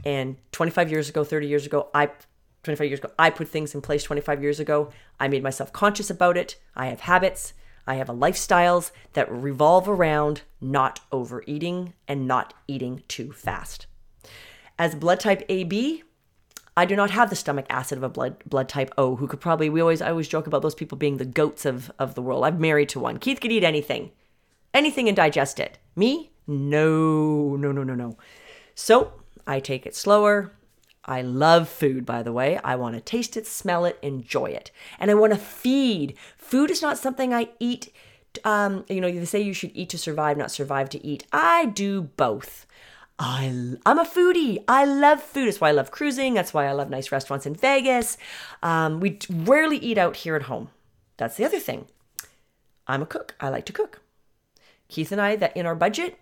And 0.04 0.36
25 0.52 0.90
years 0.90 1.08
ago, 1.08 1.24
30 1.24 1.46
years 1.46 1.66
ago, 1.66 1.88
I 1.94 2.10
25 2.64 2.86
years 2.88 2.98
ago, 2.98 3.10
I 3.18 3.30
put 3.30 3.48
things 3.48 3.74
in 3.74 3.80
place 3.80 4.02
25 4.02 4.42
years 4.42 4.60
ago. 4.60 4.90
I 5.20 5.28
made 5.28 5.42
myself 5.42 5.72
conscious 5.72 6.10
about 6.10 6.36
it. 6.36 6.56
I 6.74 6.86
have 6.86 7.00
habits. 7.00 7.54
I 7.88 7.94
have 7.94 8.10
a 8.10 8.14
lifestyles 8.14 8.90
that 9.14 9.32
revolve 9.32 9.88
around 9.88 10.42
not 10.60 11.00
overeating 11.10 11.94
and 12.06 12.28
not 12.28 12.52
eating 12.68 13.02
too 13.08 13.32
fast. 13.32 13.86
As 14.78 14.94
blood 14.94 15.20
type 15.20 15.42
AB, 15.48 16.04
I 16.76 16.84
do 16.84 16.94
not 16.94 17.10
have 17.10 17.30
the 17.30 17.34
stomach 17.34 17.66
acid 17.70 17.96
of 17.98 18.04
a 18.04 18.08
blood 18.08 18.36
blood 18.44 18.68
type 18.68 18.92
O, 18.98 19.16
who 19.16 19.26
could 19.26 19.40
probably 19.40 19.70
we 19.70 19.80
always 19.80 20.02
I 20.02 20.10
always 20.10 20.28
joke 20.28 20.46
about 20.46 20.62
those 20.62 20.74
people 20.74 20.98
being 20.98 21.16
the 21.16 21.24
goats 21.24 21.64
of 21.64 21.90
of 21.98 22.14
the 22.14 22.22
world. 22.22 22.44
I'm 22.44 22.60
married 22.60 22.90
to 22.90 23.00
one. 23.00 23.18
Keith 23.18 23.40
could 23.40 23.50
eat 23.50 23.64
anything, 23.64 24.12
anything 24.74 25.08
and 25.08 25.16
digest 25.16 25.58
it. 25.58 25.78
Me, 25.96 26.30
no, 26.46 27.56
no, 27.56 27.72
no, 27.72 27.82
no, 27.82 27.94
no. 27.94 28.16
So 28.74 29.14
I 29.46 29.60
take 29.60 29.86
it 29.86 29.96
slower. 29.96 30.52
I 31.08 31.22
love 31.22 31.70
food, 31.70 32.04
by 32.04 32.22
the 32.22 32.32
way. 32.32 32.60
I 32.62 32.76
want 32.76 32.94
to 32.94 33.00
taste 33.00 33.36
it, 33.36 33.46
smell 33.46 33.86
it, 33.86 33.98
enjoy 34.02 34.50
it. 34.50 34.70
And 35.00 35.10
I 35.10 35.14
want 35.14 35.32
to 35.32 35.38
feed. 35.38 36.14
Food 36.36 36.70
is 36.70 36.82
not 36.82 36.98
something 36.98 37.32
I 37.32 37.48
eat. 37.58 37.92
Um, 38.44 38.84
you 38.88 39.00
know, 39.00 39.10
they 39.10 39.24
say 39.24 39.40
you 39.40 39.54
should 39.54 39.72
eat 39.74 39.88
to 39.88 39.98
survive, 39.98 40.36
not 40.36 40.50
survive 40.50 40.90
to 40.90 41.04
eat. 41.04 41.26
I 41.32 41.64
do 41.64 42.02
both. 42.02 42.66
I, 43.18 43.46
I'm 43.86 43.98
a 43.98 44.04
foodie. 44.04 44.62
I 44.68 44.84
love 44.84 45.22
food. 45.22 45.48
That's 45.48 45.60
why 45.60 45.70
I 45.70 45.72
love 45.72 45.90
cruising. 45.90 46.34
That's 46.34 46.52
why 46.52 46.66
I 46.66 46.72
love 46.72 46.90
nice 46.90 47.10
restaurants 47.10 47.46
in 47.46 47.54
Vegas. 47.54 48.18
Um, 48.62 49.00
we 49.00 49.18
rarely 49.30 49.78
eat 49.78 49.98
out 49.98 50.16
here 50.16 50.36
at 50.36 50.42
home. 50.42 50.68
That's 51.16 51.36
the 51.36 51.44
other 51.46 51.58
thing. 51.58 51.86
I'm 52.86 53.02
a 53.02 53.06
cook. 53.06 53.34
I 53.40 53.48
like 53.48 53.64
to 53.66 53.72
cook. 53.72 54.02
Keith 54.88 55.10
and 55.10 55.20
I, 55.20 55.36
that 55.36 55.56
in 55.56 55.66
our 55.66 55.74
budget, 55.74 56.18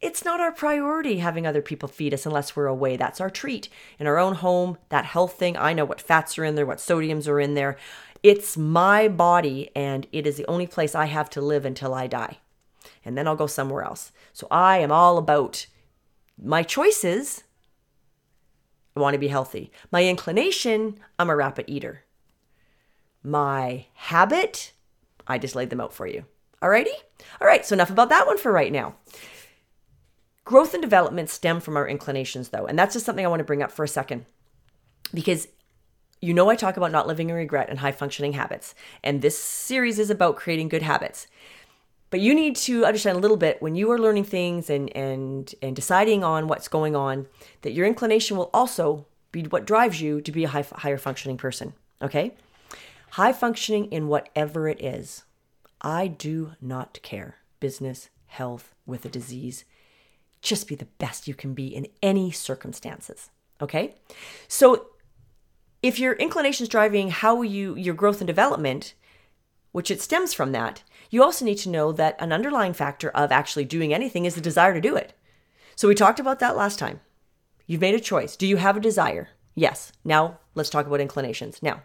it's 0.00 0.24
not 0.24 0.40
our 0.40 0.52
priority 0.52 1.18
having 1.18 1.46
other 1.46 1.60
people 1.60 1.88
feed 1.88 2.14
us 2.14 2.24
unless 2.24 2.56
we're 2.56 2.66
away. 2.66 2.96
That's 2.96 3.20
our 3.20 3.30
treat. 3.30 3.68
In 3.98 4.06
our 4.06 4.18
own 4.18 4.36
home, 4.36 4.78
that 4.88 5.04
health 5.04 5.34
thing, 5.34 5.56
I 5.56 5.72
know 5.72 5.84
what 5.84 6.00
fats 6.00 6.38
are 6.38 6.44
in 6.44 6.54
there, 6.54 6.66
what 6.66 6.78
sodiums 6.78 7.28
are 7.28 7.38
in 7.40 7.54
there. 7.54 7.76
It's 8.22 8.56
my 8.56 9.08
body, 9.08 9.70
and 9.74 10.06
it 10.12 10.26
is 10.26 10.36
the 10.36 10.46
only 10.46 10.66
place 10.66 10.94
I 10.94 11.06
have 11.06 11.30
to 11.30 11.40
live 11.40 11.64
until 11.64 11.94
I 11.94 12.06
die. 12.06 12.38
And 13.04 13.16
then 13.16 13.26
I'll 13.26 13.36
go 13.36 13.46
somewhere 13.46 13.82
else. 13.82 14.12
So 14.32 14.46
I 14.50 14.78
am 14.78 14.92
all 14.92 15.18
about 15.18 15.66
my 16.42 16.62
choices. 16.62 17.44
I 18.96 19.00
want 19.00 19.14
to 19.14 19.18
be 19.18 19.28
healthy. 19.28 19.70
My 19.90 20.04
inclination, 20.04 20.98
I'm 21.18 21.30
a 21.30 21.36
rapid 21.36 21.66
eater. 21.68 22.02
My 23.22 23.86
habit, 23.94 24.72
I 25.26 25.38
just 25.38 25.54
laid 25.54 25.70
them 25.70 25.80
out 25.80 25.92
for 25.92 26.06
you. 26.06 26.24
Alrighty? 26.62 26.94
All 27.40 27.46
right, 27.46 27.64
so 27.64 27.74
enough 27.74 27.90
about 27.90 28.08
that 28.10 28.26
one 28.26 28.38
for 28.38 28.52
right 28.52 28.72
now. 28.72 28.96
Growth 30.50 30.74
and 30.74 30.82
development 30.82 31.30
stem 31.30 31.60
from 31.60 31.76
our 31.76 31.86
inclinations, 31.86 32.48
though, 32.48 32.66
and 32.66 32.76
that's 32.76 32.94
just 32.94 33.06
something 33.06 33.24
I 33.24 33.28
want 33.28 33.38
to 33.38 33.44
bring 33.44 33.62
up 33.62 33.70
for 33.70 33.84
a 33.84 33.88
second. 33.88 34.26
Because 35.14 35.46
you 36.20 36.34
know, 36.34 36.50
I 36.50 36.56
talk 36.56 36.76
about 36.76 36.90
not 36.90 37.06
living 37.06 37.30
in 37.30 37.36
regret 37.36 37.70
and 37.70 37.78
high 37.78 37.92
functioning 37.92 38.32
habits, 38.32 38.74
and 39.04 39.22
this 39.22 39.38
series 39.38 40.00
is 40.00 40.10
about 40.10 40.34
creating 40.34 40.68
good 40.68 40.82
habits. 40.82 41.28
But 42.10 42.18
you 42.18 42.34
need 42.34 42.56
to 42.56 42.84
understand 42.84 43.16
a 43.16 43.20
little 43.20 43.36
bit 43.36 43.62
when 43.62 43.76
you 43.76 43.92
are 43.92 43.98
learning 44.00 44.24
things 44.24 44.68
and 44.68 44.90
and 44.96 45.54
and 45.62 45.76
deciding 45.76 46.24
on 46.24 46.48
what's 46.48 46.66
going 46.66 46.96
on 46.96 47.28
that 47.62 47.70
your 47.70 47.86
inclination 47.86 48.36
will 48.36 48.50
also 48.52 49.06
be 49.30 49.44
what 49.44 49.66
drives 49.66 50.02
you 50.02 50.20
to 50.20 50.32
be 50.32 50.42
a 50.42 50.48
high, 50.48 50.66
higher 50.72 50.98
functioning 50.98 51.36
person. 51.36 51.74
Okay, 52.02 52.34
high 53.10 53.32
functioning 53.32 53.84
in 53.92 54.08
whatever 54.08 54.66
it 54.66 54.82
is. 54.82 55.22
I 55.80 56.08
do 56.08 56.54
not 56.60 56.98
care. 57.02 57.36
Business, 57.60 58.10
health, 58.26 58.74
with 58.84 59.04
a 59.04 59.08
disease. 59.08 59.64
Just 60.42 60.68
be 60.68 60.74
the 60.74 60.86
best 60.98 61.28
you 61.28 61.34
can 61.34 61.54
be 61.54 61.68
in 61.68 61.86
any 62.02 62.30
circumstances. 62.30 63.30
Okay, 63.60 63.94
so 64.48 64.86
if 65.82 65.98
your 65.98 66.14
inclination 66.14 66.64
is 66.64 66.68
driving 66.68 67.10
how 67.10 67.42
you 67.42 67.74
your 67.74 67.94
growth 67.94 68.20
and 68.20 68.26
development, 68.26 68.94
which 69.72 69.90
it 69.90 70.00
stems 70.00 70.32
from 70.32 70.52
that, 70.52 70.82
you 71.10 71.22
also 71.22 71.44
need 71.44 71.58
to 71.58 71.68
know 71.68 71.92
that 71.92 72.16
an 72.18 72.32
underlying 72.32 72.72
factor 72.72 73.10
of 73.10 73.32
actually 73.32 73.64
doing 73.64 73.92
anything 73.92 74.24
is 74.24 74.34
the 74.34 74.40
desire 74.40 74.74
to 74.74 74.80
do 74.80 74.96
it. 74.96 75.12
So 75.76 75.88
we 75.88 75.94
talked 75.94 76.20
about 76.20 76.40
that 76.40 76.56
last 76.56 76.78
time. 76.78 77.00
You've 77.66 77.80
made 77.80 77.94
a 77.94 78.00
choice. 78.00 78.36
Do 78.36 78.46
you 78.46 78.56
have 78.56 78.76
a 78.76 78.80
desire? 78.80 79.28
Yes. 79.54 79.92
Now 80.04 80.38
let's 80.54 80.70
talk 80.70 80.86
about 80.86 81.00
inclinations. 81.00 81.62
Now, 81.62 81.82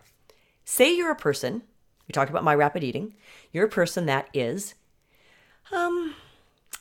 say 0.63 0.95
you're 0.95 1.12
a 1.12 1.15
person, 1.15 1.62
we 2.07 2.12
talked 2.12 2.29
about 2.29 2.43
my 2.43 2.55
rapid 2.55 2.83
eating, 2.83 3.15
you're 3.51 3.65
a 3.65 3.69
person 3.69 4.05
that 4.05 4.29
is 4.33 4.75
um 5.71 6.15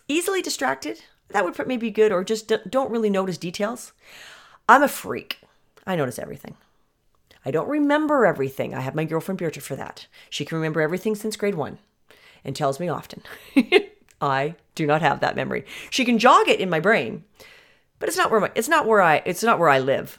easily 0.09 0.43
distracted. 0.43 1.02
That 1.31 1.45
would 1.45 1.54
put 1.54 1.66
maybe 1.66 1.88
be 1.88 1.90
good 1.90 2.12
or 2.12 2.23
just 2.25 2.52
don't 2.71 2.90
really 2.90 3.11
notice 3.11 3.38
details. 3.38 3.93
I'm 4.69 4.83
a 4.83 4.88
freak. 4.88 5.40
I 5.87 5.97
notice 5.97 6.19
everything. 6.19 6.57
I 7.45 7.50
don't 7.50 7.69
remember 7.69 8.25
everything. 8.25 8.75
I 8.75 8.81
have 8.81 8.95
my 8.95 9.04
girlfriend 9.04 9.38
Beatrice 9.38 9.66
for 9.66 9.76
that. 9.76 10.07
She 10.31 10.45
can 10.45 10.57
remember 10.57 10.81
everything 10.81 11.14
since 11.14 11.37
grade 11.37 11.57
one 11.57 11.78
and 12.45 12.57
tells 12.57 12.81
me 12.81 12.88
often. 12.88 13.23
I 14.21 14.54
do 14.75 14.87
not 14.87 15.02
have 15.02 15.21
that 15.21 15.37
memory. 15.37 15.64
She 15.90 16.04
can 16.04 16.19
jog 16.19 16.49
it 16.49 16.61
in 16.61 16.71
my 16.71 16.81
brain, 16.81 17.25
but 17.99 18.09
it's 18.09 18.16
not 18.16 18.31
where 18.31 18.40
my, 18.40 18.50
it's 18.54 18.69
not 18.69 18.87
where 18.87 19.02
I 19.02 19.23
it's 19.26 19.43
not 19.43 19.59
where 19.59 19.69
I 19.69 19.78
live. 19.78 20.19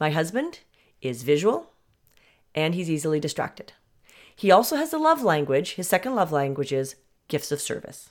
My 0.00 0.10
husband 0.10 0.60
is 1.02 1.22
visual 1.22 1.70
and 2.54 2.74
he's 2.74 2.90
easily 2.90 3.20
distracted. 3.20 3.72
He 4.34 4.50
also 4.50 4.76
has 4.76 4.92
a 4.92 4.98
love 4.98 5.22
language. 5.22 5.74
His 5.74 5.88
second 5.88 6.14
love 6.14 6.32
language 6.32 6.72
is 6.72 6.94
gifts 7.26 7.52
of 7.52 7.60
service. 7.60 8.10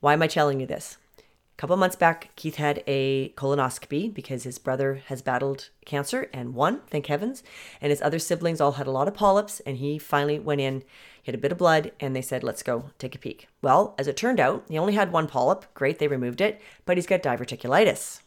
Why 0.00 0.12
am 0.12 0.22
I 0.22 0.26
telling 0.26 0.60
you 0.60 0.66
this? 0.66 0.98
A 1.18 1.58
couple 1.58 1.76
months 1.78 1.96
back, 1.96 2.30
Keith 2.36 2.56
had 2.56 2.84
a 2.86 3.30
colonoscopy 3.30 4.12
because 4.12 4.42
his 4.42 4.58
brother 4.58 5.00
has 5.06 5.22
battled 5.22 5.70
cancer 5.86 6.28
and 6.34 6.54
won, 6.54 6.82
thank 6.90 7.06
heavens. 7.06 7.42
And 7.80 7.88
his 7.88 8.02
other 8.02 8.18
siblings 8.18 8.60
all 8.60 8.72
had 8.72 8.86
a 8.86 8.90
lot 8.90 9.08
of 9.08 9.14
polyps, 9.14 9.60
and 9.60 9.78
he 9.78 9.98
finally 9.98 10.38
went 10.38 10.60
in, 10.60 10.80
he 11.22 11.32
had 11.32 11.34
a 11.34 11.38
bit 11.38 11.52
of 11.52 11.58
blood, 11.58 11.92
and 11.98 12.14
they 12.14 12.20
said, 12.20 12.44
Let's 12.44 12.62
go 12.62 12.90
take 12.98 13.14
a 13.14 13.18
peek. 13.18 13.48
Well, 13.62 13.94
as 13.98 14.06
it 14.06 14.18
turned 14.18 14.38
out, 14.38 14.66
he 14.68 14.76
only 14.76 14.92
had 14.92 15.12
one 15.12 15.28
polyp. 15.28 15.64
Great, 15.72 15.98
they 15.98 16.08
removed 16.08 16.42
it, 16.42 16.60
but 16.84 16.98
he's 16.98 17.06
got 17.06 17.22
diverticulitis. 17.22 18.20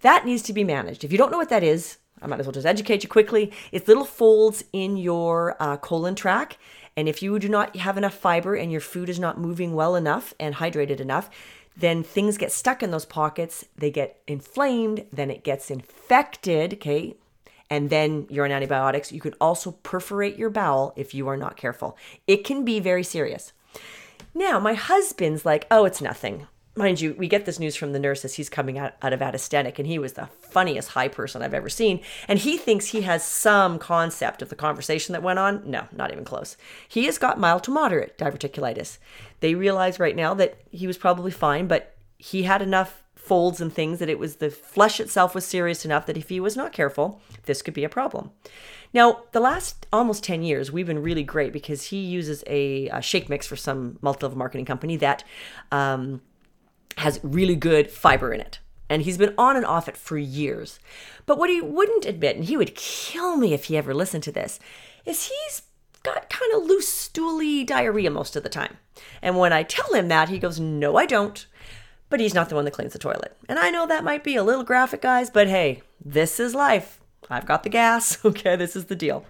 That 0.00 0.26
needs 0.26 0.42
to 0.42 0.52
be 0.52 0.64
managed. 0.64 1.04
If 1.04 1.12
you 1.12 1.18
don't 1.18 1.30
know 1.30 1.38
what 1.38 1.50
that 1.50 1.62
is, 1.62 1.98
I 2.20 2.26
might 2.26 2.40
as 2.40 2.46
well 2.46 2.52
just 2.52 2.66
educate 2.66 3.02
you 3.02 3.08
quickly. 3.08 3.52
It's 3.70 3.88
little 3.88 4.04
folds 4.04 4.64
in 4.72 4.96
your 4.96 5.56
uh, 5.60 5.76
colon 5.76 6.14
tract. 6.14 6.58
And 6.96 7.08
if 7.08 7.22
you 7.22 7.38
do 7.38 7.48
not 7.48 7.76
have 7.76 7.96
enough 7.96 8.14
fiber 8.14 8.54
and 8.54 8.70
your 8.70 8.80
food 8.80 9.08
is 9.08 9.18
not 9.18 9.38
moving 9.38 9.74
well 9.74 9.96
enough 9.96 10.34
and 10.38 10.56
hydrated 10.56 11.00
enough, 11.00 11.30
then 11.76 12.02
things 12.02 12.36
get 12.36 12.52
stuck 12.52 12.82
in 12.82 12.90
those 12.90 13.04
pockets, 13.04 13.64
they 13.76 13.90
get 13.90 14.20
inflamed, 14.26 15.06
then 15.12 15.30
it 15.30 15.44
gets 15.44 15.70
infected, 15.70 16.74
okay? 16.74 17.16
And 17.70 17.88
then 17.88 18.26
you're 18.28 18.44
on 18.44 18.50
antibiotics. 18.50 19.12
You 19.12 19.20
can 19.20 19.34
also 19.40 19.72
perforate 19.82 20.36
your 20.36 20.50
bowel 20.50 20.92
if 20.96 21.14
you 21.14 21.28
are 21.28 21.36
not 21.36 21.56
careful. 21.56 21.96
It 22.26 22.44
can 22.44 22.64
be 22.64 22.80
very 22.80 23.04
serious. 23.04 23.52
Now, 24.34 24.58
my 24.58 24.74
husband's 24.74 25.46
like, 25.46 25.66
oh, 25.70 25.84
it's 25.84 26.02
nothing 26.02 26.48
mind 26.80 27.00
you, 27.00 27.14
we 27.14 27.28
get 27.28 27.44
this 27.44 27.58
news 27.58 27.76
from 27.76 27.92
the 27.92 27.98
nurse 27.98 28.24
as 28.24 28.34
he's 28.34 28.48
coming 28.48 28.78
out, 28.78 28.94
out 29.02 29.12
of 29.12 29.22
anesthetic, 29.22 29.78
and 29.78 29.86
he 29.86 29.98
was 29.98 30.14
the 30.14 30.28
funniest 30.40 30.90
high 30.90 31.08
person 31.08 31.42
I've 31.42 31.54
ever 31.54 31.68
seen. 31.68 32.00
And 32.26 32.38
he 32.38 32.56
thinks 32.56 32.86
he 32.86 33.02
has 33.02 33.24
some 33.24 33.78
concept 33.78 34.42
of 34.42 34.48
the 34.48 34.56
conversation 34.56 35.12
that 35.12 35.22
went 35.22 35.38
on. 35.38 35.62
No, 35.68 35.86
not 35.92 36.12
even 36.12 36.24
close. 36.24 36.56
He 36.88 37.04
has 37.04 37.18
got 37.18 37.38
mild 37.38 37.64
to 37.64 37.70
moderate 37.70 38.18
diverticulitis. 38.18 38.98
They 39.40 39.54
realize 39.54 40.00
right 40.00 40.16
now 40.16 40.34
that 40.34 40.58
he 40.70 40.86
was 40.86 40.98
probably 40.98 41.30
fine, 41.30 41.66
but 41.66 41.94
he 42.18 42.42
had 42.42 42.62
enough 42.62 43.02
folds 43.14 43.60
and 43.60 43.72
things 43.72 43.98
that 43.98 44.08
it 44.08 44.18
was 44.18 44.36
the 44.36 44.50
flesh 44.50 44.98
itself 44.98 45.34
was 45.34 45.44
serious 45.44 45.84
enough 45.84 46.06
that 46.06 46.16
if 46.16 46.30
he 46.30 46.40
was 46.40 46.56
not 46.56 46.72
careful, 46.72 47.20
this 47.44 47.62
could 47.62 47.74
be 47.74 47.84
a 47.84 47.88
problem. 47.88 48.30
Now, 48.92 49.24
the 49.32 49.40
last 49.40 49.86
almost 49.92 50.24
10 50.24 50.42
years, 50.42 50.72
we've 50.72 50.86
been 50.86 51.02
really 51.02 51.22
great 51.22 51.52
because 51.52 51.84
he 51.84 51.98
uses 51.98 52.42
a, 52.46 52.88
a 52.88 53.00
shake 53.00 53.28
mix 53.28 53.46
for 53.46 53.56
some 53.56 53.98
multi 54.02 54.24
level 54.24 54.38
marketing 54.38 54.64
company 54.64 54.96
that 54.96 55.22
um, 55.70 56.22
has 56.98 57.20
really 57.22 57.56
good 57.56 57.90
fiber 57.90 58.32
in 58.32 58.40
it. 58.40 58.58
And 58.88 59.02
he's 59.02 59.18
been 59.18 59.34
on 59.38 59.56
and 59.56 59.64
off 59.64 59.88
it 59.88 59.96
for 59.96 60.18
years. 60.18 60.80
But 61.24 61.38
what 61.38 61.50
he 61.50 61.60
wouldn't 61.60 62.06
admit, 62.06 62.36
and 62.36 62.44
he 62.44 62.56
would 62.56 62.74
kill 62.74 63.36
me 63.36 63.54
if 63.54 63.66
he 63.66 63.76
ever 63.76 63.94
listened 63.94 64.24
to 64.24 64.32
this, 64.32 64.58
is 65.04 65.28
he's 65.28 65.62
got 66.02 66.28
kind 66.28 66.52
of 66.54 66.64
loose, 66.64 66.88
stooly 66.88 67.64
diarrhea 67.64 68.10
most 68.10 68.34
of 68.34 68.42
the 68.42 68.48
time. 68.48 68.78
And 69.22 69.38
when 69.38 69.52
I 69.52 69.62
tell 69.62 69.94
him 69.94 70.08
that, 70.08 70.28
he 70.28 70.38
goes, 70.38 70.58
No, 70.58 70.96
I 70.96 71.06
don't. 71.06 71.46
But 72.08 72.18
he's 72.18 72.34
not 72.34 72.48
the 72.48 72.56
one 72.56 72.64
that 72.64 72.72
cleans 72.72 72.92
the 72.92 72.98
toilet. 72.98 73.36
And 73.48 73.58
I 73.58 73.70
know 73.70 73.86
that 73.86 74.02
might 74.02 74.24
be 74.24 74.34
a 74.34 74.42
little 74.42 74.64
graphic, 74.64 75.00
guys, 75.00 75.30
but 75.30 75.46
hey, 75.46 75.82
this 76.04 76.40
is 76.40 76.54
life. 76.54 77.00
I've 77.28 77.46
got 77.46 77.62
the 77.62 77.68
gas. 77.68 78.18
Okay, 78.24 78.56
this 78.56 78.74
is 78.74 78.86
the 78.86 78.96
deal. 78.96 79.24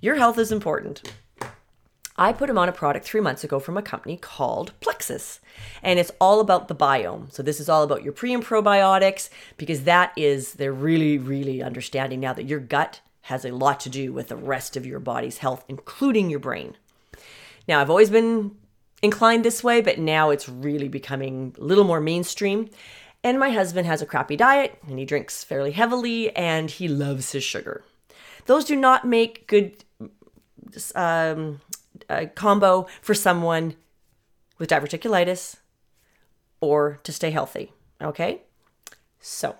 Your 0.00 0.14
health 0.14 0.38
is 0.38 0.52
important. 0.52 1.12
I 2.18 2.32
put 2.32 2.50
him 2.50 2.58
on 2.58 2.68
a 2.68 2.72
product 2.72 3.06
three 3.06 3.20
months 3.20 3.44
ago 3.44 3.60
from 3.60 3.76
a 3.76 3.82
company 3.82 4.16
called 4.16 4.72
Plexus. 4.80 5.40
And 5.82 5.98
it's 5.98 6.10
all 6.20 6.40
about 6.40 6.66
the 6.66 6.74
biome. 6.74 7.32
So, 7.32 7.42
this 7.42 7.60
is 7.60 7.68
all 7.68 7.84
about 7.84 8.02
your 8.02 8.12
pre 8.12 8.34
and 8.34 8.44
probiotics 8.44 9.30
because 9.56 9.84
that 9.84 10.12
is, 10.16 10.54
they're 10.54 10.72
really, 10.72 11.16
really 11.16 11.62
understanding 11.62 12.20
now 12.20 12.32
that 12.32 12.46
your 12.46 12.60
gut 12.60 13.00
has 13.22 13.44
a 13.44 13.52
lot 13.52 13.78
to 13.80 13.88
do 13.88 14.12
with 14.12 14.28
the 14.28 14.36
rest 14.36 14.76
of 14.76 14.84
your 14.84 14.98
body's 14.98 15.38
health, 15.38 15.64
including 15.68 16.28
your 16.30 16.40
brain. 16.40 16.76
Now, 17.68 17.80
I've 17.80 17.90
always 17.90 18.10
been 18.10 18.56
inclined 19.02 19.44
this 19.44 19.62
way, 19.62 19.80
but 19.80 19.98
now 19.98 20.30
it's 20.30 20.48
really 20.48 20.88
becoming 20.88 21.54
a 21.58 21.62
little 21.62 21.84
more 21.84 22.00
mainstream. 22.00 22.70
And 23.22 23.38
my 23.38 23.50
husband 23.50 23.86
has 23.86 24.00
a 24.00 24.06
crappy 24.06 24.36
diet 24.36 24.78
and 24.88 24.98
he 24.98 25.04
drinks 25.04 25.44
fairly 25.44 25.72
heavily 25.72 26.34
and 26.34 26.70
he 26.70 26.88
loves 26.88 27.32
his 27.32 27.44
sugar. 27.44 27.84
Those 28.46 28.64
do 28.64 28.76
not 28.76 29.06
make 29.06 29.46
good 29.46 29.84
um, 30.94 31.60
a 32.08 32.26
combo 32.26 32.86
for 33.00 33.14
someone 33.14 33.74
with 34.58 34.70
diverticulitis 34.70 35.56
or 36.60 36.98
to 37.02 37.12
stay 37.12 37.30
healthy. 37.30 37.72
Okay? 38.02 38.42
So, 39.20 39.56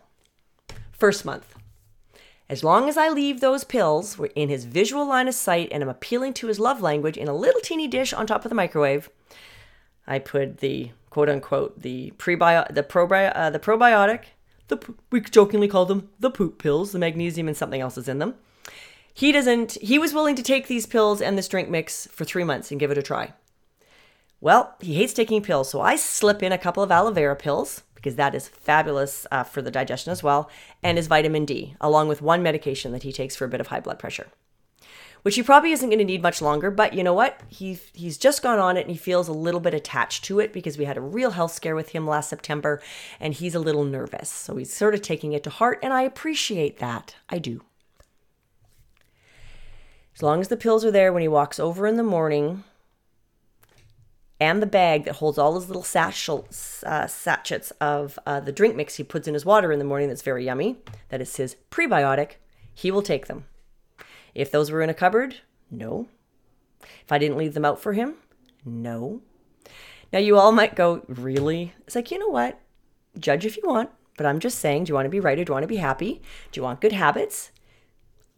first 0.92 1.25
month. 1.25 1.54
As 2.50 2.64
long 2.64 2.88
as 2.88 2.97
I 2.97 3.11
leave 3.11 3.40
those 3.40 3.62
pills 3.62 4.18
in 4.35 4.49
his 4.49 4.64
visual 4.64 5.07
line 5.07 5.28
of 5.28 5.35
sight 5.35 5.68
and 5.71 5.83
I'm 5.83 5.88
appealing 5.88 6.33
to 6.35 6.47
his 6.47 6.59
love 6.59 6.80
language 6.80 7.18
in 7.18 7.28
a 7.28 7.35
little 7.35 7.61
teeny 7.61 7.88
dish 7.88 8.14
on 8.14 8.26
top 8.26 8.45
of 8.45 8.49
the 8.49 8.54
microwave, 8.54 9.11
I 10.07 10.18
put 10.18 10.59
the 10.59 10.90
quote 11.11 11.28
unquote 11.28 11.83
the 11.83 12.12
prebio 12.16 12.73
the 12.73 12.83
probio 12.83 13.33
uh, 13.35 13.50
the 13.50 13.59
probiotic, 13.59 14.21
the 14.68 14.78
we 15.11 15.21
jokingly 15.21 15.68
call 15.68 15.85
them 15.85 16.09
the 16.18 16.30
poop 16.30 16.59
pills. 16.59 16.92
The 16.92 16.99
magnesium 16.99 17.49
and 17.49 17.57
something 17.57 17.83
else 17.83 17.99
is 17.99 18.09
in 18.09 18.18
them. 18.18 18.35
He 19.15 19.33
doesn't. 19.33 19.73
He 19.81 19.99
was 19.99 20.15
willing 20.15 20.37
to 20.37 20.43
take 20.43 20.67
these 20.67 20.87
pills 20.87 21.21
and 21.21 21.37
this 21.37 21.49
drink 21.49 21.69
mix 21.69 22.07
for 22.07 22.25
three 22.25 22.45
months 22.45 22.71
and 22.71 22.79
give 22.79 22.91
it 22.91 22.99
a 22.99 23.03
try. 23.03 23.33
Well, 24.41 24.77
he 24.81 24.95
hates 24.95 25.12
taking 25.12 25.43
pills, 25.43 25.71
so 25.71 25.81
I 25.81 25.97
slip 25.97 26.43
in 26.43 26.53
a 26.53 26.59
couple 26.59 26.83
of 26.83 26.93
aloe 26.93 27.11
vera 27.11 27.35
pills 27.35 27.83
because 27.95 28.15
that 28.15 28.35
is 28.35 28.47
fabulous 28.47 29.27
uh, 29.33 29.43
for 29.43 29.61
the 29.61 29.73
digestion 29.73 30.12
as 30.12 30.23
well, 30.23 30.49
and 30.85 30.97
his 30.97 31.09
vitamin 31.09 31.45
D, 31.45 31.75
along 31.81 32.07
with 32.07 32.23
one 32.23 32.45
medication 32.45 32.93
that 32.93 33.03
he 33.03 33.12
takes 33.12 33.35
for 33.35 33.45
a 33.45 33.49
bit 33.49 33.61
of 33.61 33.67
high 33.67 33.81
blood 33.81 33.99
pressure 33.99 34.29
which 35.23 35.35
he 35.35 35.43
probably 35.43 35.73
isn't 35.73 35.88
going 35.88 35.99
to 35.99 36.05
need 36.05 36.23
much 36.23 36.41
longer. 36.41 36.71
But 36.71 36.95
you 36.95 37.03
know 37.03 37.15
what? 37.15 37.41
He 37.49 37.79
he's 37.93 38.19
just 38.19 38.43
gone 38.43 38.59
on 38.59 38.77
it 38.77 38.83
and 38.83 38.91
he 38.91 38.97
feels 38.97 39.29
a 39.29 39.33
little 39.33 39.61
bit 39.61 39.75
attached 39.75 40.25
to 40.25 40.41
it 40.41 40.53
because 40.53 40.79
we 40.79 40.85
had 40.85 40.97
a 40.97 41.03
real 41.03 41.33
health 41.33 41.53
scare 41.53 41.75
with 41.75 41.91
him 41.91 42.07
last 42.07 42.31
September, 42.31 42.81
and 43.21 43.35
he's 43.35 43.55
a 43.55 43.61
little 43.61 43.85
nervous. 43.85 44.31
So 44.31 44.57
he's 44.57 44.73
sort 44.73 44.95
of 44.95 45.03
taking 45.03 45.33
it 45.33 45.43
to 45.45 45.50
heart, 45.50 45.81
and 45.83 45.93
I 45.93 46.03
appreciate 46.03 46.79
that. 46.79 47.15
I 47.29 47.38
do. 47.38 47.62
As 50.18 50.22
long 50.25 50.40
as 50.40 50.48
the 50.48 50.56
pills 50.56 50.84
are 50.84 50.90
there 50.90 51.12
when 51.12 51.22
he 51.22 51.28
walks 51.28 51.60
over 51.60 51.87
in 51.87 51.96
the 51.96 52.02
morning, 52.02 52.64
and 54.40 54.60
the 54.60 54.66
bag 54.66 55.04
that 55.04 55.14
holds 55.14 55.38
all 55.38 55.54
his 55.54 55.68
little 55.68 55.87
uh, 56.84 57.06
sachets 57.06 57.70
of 57.80 58.18
uh, 58.26 58.40
the 58.40 58.50
drink 58.50 58.75
mix 58.75 58.96
he 58.96 59.04
puts 59.04 59.28
in 59.28 59.34
his 59.34 59.46
water 59.46 59.70
in 59.70 59.78
the 59.78 59.84
morning 59.84 60.08
that's 60.08 60.22
very 60.22 60.44
yummy, 60.44 60.78
that 61.10 61.20
is 61.20 61.37
his 61.37 61.54
prebiotic, 61.70 62.32
he 62.75 62.90
will 62.90 63.00
take 63.00 63.28
them. 63.28 63.44
If 64.34 64.50
those 64.50 64.72
were 64.72 64.82
in 64.82 64.90
a 64.90 64.94
cupboard, 64.94 65.37
no. 65.70 66.08
If 66.82 67.12
I 67.12 67.18
didn't 67.18 67.38
leave 67.38 67.54
them 67.54 67.64
out 67.64 67.80
for 67.80 67.92
him, 67.92 68.14
no. 68.64 69.22
Now, 70.12 70.18
you 70.18 70.37
all 70.37 70.50
might 70.50 70.75
go, 70.75 71.04
really? 71.06 71.75
It's 71.87 71.94
like, 71.94 72.10
you 72.10 72.18
know 72.18 72.26
what? 72.26 72.58
Judge 73.20 73.46
if 73.46 73.56
you 73.56 73.62
want, 73.64 73.90
but 74.16 74.26
I'm 74.26 74.40
just 74.40 74.58
saying, 74.58 74.82
do 74.82 74.90
you 74.90 74.94
want 74.96 75.06
to 75.06 75.10
be 75.10 75.20
right 75.20 75.38
or 75.38 75.44
do 75.44 75.50
you 75.50 75.54
want 75.54 75.62
to 75.62 75.68
be 75.68 75.76
happy? 75.76 76.20
Do 76.50 76.58
you 76.58 76.64
want 76.64 76.80
good 76.80 76.90
habits? 76.90 77.52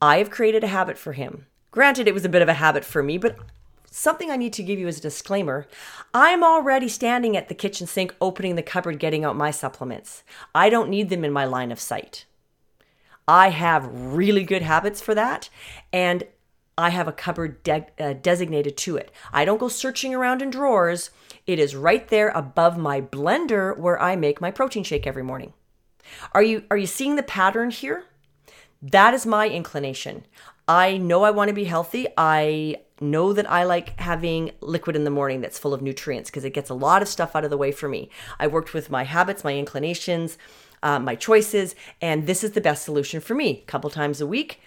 I 0.02 0.18
have 0.18 0.28
created 0.28 0.62
a 0.62 0.66
habit 0.66 0.98
for 0.98 1.14
him. 1.14 1.46
Granted, 1.70 2.08
it 2.08 2.14
was 2.14 2.24
a 2.24 2.28
bit 2.28 2.42
of 2.42 2.48
a 2.48 2.54
habit 2.54 2.84
for 2.84 3.02
me, 3.02 3.18
but 3.18 3.36
something 3.90 4.30
I 4.30 4.36
need 4.36 4.52
to 4.54 4.62
give 4.62 4.78
you 4.78 4.88
as 4.88 4.98
a 4.98 5.02
disclaimer. 5.02 5.66
I'm 6.12 6.42
already 6.42 6.88
standing 6.88 7.36
at 7.36 7.48
the 7.48 7.54
kitchen 7.54 7.86
sink, 7.86 8.14
opening 8.20 8.56
the 8.56 8.62
cupboard, 8.62 8.98
getting 8.98 9.24
out 9.24 9.36
my 9.36 9.50
supplements. 9.50 10.22
I 10.54 10.70
don't 10.70 10.90
need 10.90 11.10
them 11.10 11.24
in 11.24 11.32
my 11.32 11.44
line 11.44 11.70
of 11.72 11.80
sight. 11.80 12.24
I 13.28 13.50
have 13.50 13.88
really 13.92 14.44
good 14.44 14.62
habits 14.62 15.00
for 15.00 15.14
that. 15.14 15.48
And 15.92 16.24
I 16.80 16.88
have 16.88 17.06
a 17.06 17.12
cupboard 17.12 17.62
de- 17.62 17.86
uh, 17.98 18.14
designated 18.14 18.76
to 18.78 18.96
it. 18.96 19.12
I 19.32 19.44
don't 19.44 19.58
go 19.58 19.68
searching 19.68 20.14
around 20.14 20.40
in 20.40 20.50
drawers. 20.50 21.10
It 21.46 21.58
is 21.58 21.76
right 21.76 22.08
there 22.08 22.30
above 22.30 22.78
my 22.78 23.00
blender 23.02 23.76
where 23.76 24.00
I 24.00 24.16
make 24.16 24.40
my 24.40 24.50
protein 24.50 24.82
shake 24.82 25.06
every 25.06 25.22
morning. 25.22 25.52
Are 26.32 26.42
you 26.42 26.64
are 26.70 26.76
you 26.76 26.86
seeing 26.86 27.16
the 27.16 27.22
pattern 27.22 27.70
here? 27.70 28.04
That 28.82 29.12
is 29.12 29.26
my 29.26 29.48
inclination. 29.48 30.24
I 30.70 30.98
know 30.98 31.24
I 31.24 31.32
want 31.32 31.48
to 31.48 31.52
be 31.52 31.64
healthy. 31.64 32.06
I 32.16 32.76
know 33.00 33.32
that 33.32 33.50
I 33.50 33.64
like 33.64 33.98
having 33.98 34.52
liquid 34.60 34.94
in 34.94 35.02
the 35.02 35.10
morning 35.10 35.40
that's 35.40 35.58
full 35.58 35.74
of 35.74 35.82
nutrients 35.82 36.30
because 36.30 36.44
it 36.44 36.54
gets 36.54 36.70
a 36.70 36.74
lot 36.74 37.02
of 37.02 37.08
stuff 37.08 37.34
out 37.34 37.42
of 37.42 37.50
the 37.50 37.56
way 37.56 37.72
for 37.72 37.88
me. 37.88 38.08
I 38.38 38.46
worked 38.46 38.72
with 38.72 38.88
my 38.88 39.02
habits, 39.02 39.42
my 39.42 39.56
inclinations, 39.56 40.38
uh, 40.80 41.00
my 41.00 41.16
choices, 41.16 41.74
and 42.00 42.28
this 42.28 42.44
is 42.44 42.52
the 42.52 42.60
best 42.60 42.84
solution 42.84 43.20
for 43.20 43.34
me. 43.34 43.64
A 43.64 43.66
couple 43.66 43.90
times 43.90 44.20
a 44.20 44.28
week, 44.28 44.60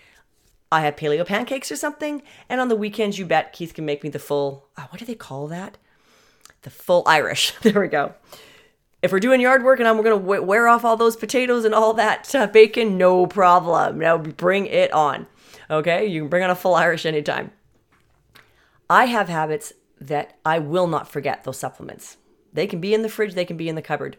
I 0.73 0.81
have 0.81 0.97
paleo 0.97 1.25
pancakes 1.25 1.71
or 1.71 1.77
something, 1.77 2.21
and 2.49 2.59
on 2.59 2.67
the 2.67 2.75
weekends, 2.75 3.17
you 3.17 3.25
bet 3.25 3.53
Keith 3.53 3.73
can 3.73 3.85
make 3.85 4.03
me 4.03 4.09
the 4.09 4.19
full. 4.19 4.67
Oh, 4.77 4.87
what 4.89 4.99
do 4.99 5.05
they 5.05 5.15
call 5.15 5.47
that? 5.47 5.77
The 6.63 6.69
full 6.69 7.03
Irish. 7.05 7.53
there 7.61 7.79
we 7.79 7.87
go. 7.87 8.13
If 9.01 9.13
we're 9.13 9.21
doing 9.21 9.39
yard 9.39 9.63
work 9.63 9.79
and 9.79 9.87
I'm 9.87 10.01
going 10.01 10.19
to 10.19 10.41
wear 10.41 10.67
off 10.67 10.83
all 10.83 10.97
those 10.97 11.15
potatoes 11.15 11.63
and 11.63 11.73
all 11.73 11.93
that 11.93 12.35
uh, 12.35 12.47
bacon, 12.47 12.97
no 12.97 13.25
problem. 13.25 13.99
Now 13.99 14.17
bring 14.17 14.65
it 14.65 14.91
on. 14.91 15.27
Okay, 15.73 16.05
you 16.05 16.21
can 16.21 16.29
bring 16.29 16.43
on 16.43 16.51
a 16.51 16.55
full 16.55 16.75
Irish 16.75 17.03
anytime. 17.03 17.51
I 18.87 19.05
have 19.05 19.27
habits 19.27 19.73
that 19.99 20.37
I 20.45 20.59
will 20.59 20.85
not 20.85 21.07
forget 21.07 21.43
those 21.43 21.57
supplements. 21.57 22.17
They 22.53 22.67
can 22.67 22.79
be 22.79 22.93
in 22.93 23.01
the 23.01 23.09
fridge, 23.09 23.33
they 23.33 23.43
can 23.43 23.57
be 23.57 23.69
in 23.69 23.73
the 23.73 23.81
cupboard. 23.81 24.17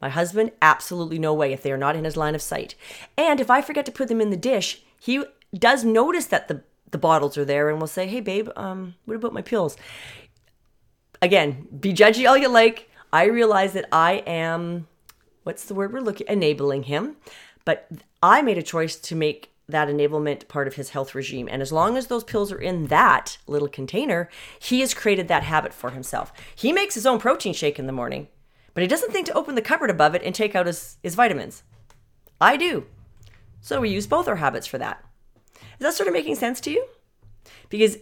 My 0.00 0.08
husband, 0.08 0.52
absolutely 0.62 1.18
no 1.18 1.34
way 1.34 1.52
if 1.52 1.60
they 1.62 1.72
are 1.72 1.76
not 1.76 1.96
in 1.96 2.04
his 2.04 2.16
line 2.16 2.36
of 2.36 2.42
sight. 2.42 2.76
And 3.18 3.40
if 3.40 3.50
I 3.50 3.62
forget 3.62 3.84
to 3.86 3.92
put 3.92 4.06
them 4.06 4.20
in 4.20 4.30
the 4.30 4.36
dish, 4.36 4.82
he 5.00 5.24
does 5.52 5.84
notice 5.84 6.26
that 6.26 6.46
the, 6.46 6.62
the 6.92 6.98
bottles 6.98 7.36
are 7.36 7.44
there 7.44 7.68
and 7.68 7.80
will 7.80 7.88
say, 7.88 8.06
Hey, 8.06 8.20
babe, 8.20 8.48
um, 8.54 8.94
what 9.04 9.16
about 9.16 9.32
my 9.32 9.42
pills? 9.42 9.76
Again, 11.20 11.66
be 11.80 11.92
judgy 11.92 12.28
all 12.28 12.38
you 12.38 12.48
like. 12.48 12.88
I 13.12 13.24
realize 13.24 13.72
that 13.72 13.88
I 13.90 14.22
am, 14.24 14.86
what's 15.42 15.64
the 15.64 15.74
word 15.74 15.92
we're 15.92 16.00
looking, 16.00 16.28
enabling 16.28 16.84
him. 16.84 17.16
But 17.64 17.88
I 18.22 18.42
made 18.42 18.58
a 18.58 18.62
choice 18.62 18.94
to 18.96 19.16
make 19.16 19.51
that 19.68 19.88
enablement 19.88 20.48
part 20.48 20.66
of 20.66 20.74
his 20.74 20.90
health 20.90 21.14
regime. 21.14 21.48
And 21.50 21.62
as 21.62 21.72
long 21.72 21.96
as 21.96 22.08
those 22.08 22.24
pills 22.24 22.52
are 22.52 22.60
in 22.60 22.88
that 22.88 23.38
little 23.46 23.68
container, 23.68 24.28
he 24.58 24.80
has 24.80 24.94
created 24.94 25.28
that 25.28 25.44
habit 25.44 25.72
for 25.72 25.90
himself. 25.90 26.32
He 26.54 26.72
makes 26.72 26.94
his 26.94 27.06
own 27.06 27.18
protein 27.18 27.54
shake 27.54 27.78
in 27.78 27.86
the 27.86 27.92
morning 27.92 28.28
but 28.74 28.82
he 28.82 28.88
doesn't 28.88 29.12
think 29.12 29.26
to 29.26 29.34
open 29.34 29.54
the 29.54 29.62
cupboard 29.62 29.90
above 29.90 30.14
it 30.14 30.22
and 30.22 30.34
take 30.34 30.54
out 30.54 30.66
his, 30.66 30.96
his 31.02 31.14
vitamins. 31.14 31.62
I 32.40 32.56
do. 32.56 32.86
So 33.60 33.80
we 33.80 33.90
use 33.90 34.06
both 34.06 34.28
our 34.28 34.36
habits 34.36 34.66
for 34.66 34.78
that. 34.78 35.04
Is 35.54 35.80
that 35.80 35.94
sort 35.94 36.08
of 36.08 36.14
making 36.14 36.36
sense 36.36 36.60
to 36.62 36.70
you? 36.70 36.86
Because 37.68 37.98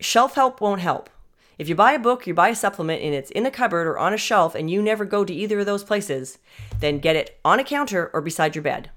shelf 0.00 0.34
help 0.34 0.60
won't 0.60 0.80
help. 0.80 1.10
If 1.58 1.68
you 1.68 1.74
buy 1.74 1.92
a 1.92 1.98
book, 1.98 2.26
you 2.26 2.34
buy 2.34 2.48
a 2.48 2.56
supplement, 2.56 3.02
and 3.02 3.14
it's 3.14 3.30
in 3.30 3.46
a 3.46 3.50
cupboard 3.50 3.86
or 3.86 3.98
on 3.98 4.14
a 4.14 4.18
shelf, 4.18 4.54
and 4.54 4.70
you 4.70 4.82
never 4.82 5.04
go 5.04 5.24
to 5.24 5.34
either 5.34 5.60
of 5.60 5.66
those 5.66 5.84
places, 5.84 6.38
then 6.80 6.98
get 6.98 7.14
it 7.14 7.38
on 7.44 7.60
a 7.60 7.64
counter 7.64 8.10
or 8.14 8.20
beside 8.20 8.56
your 8.56 8.62
bed. 8.62 8.90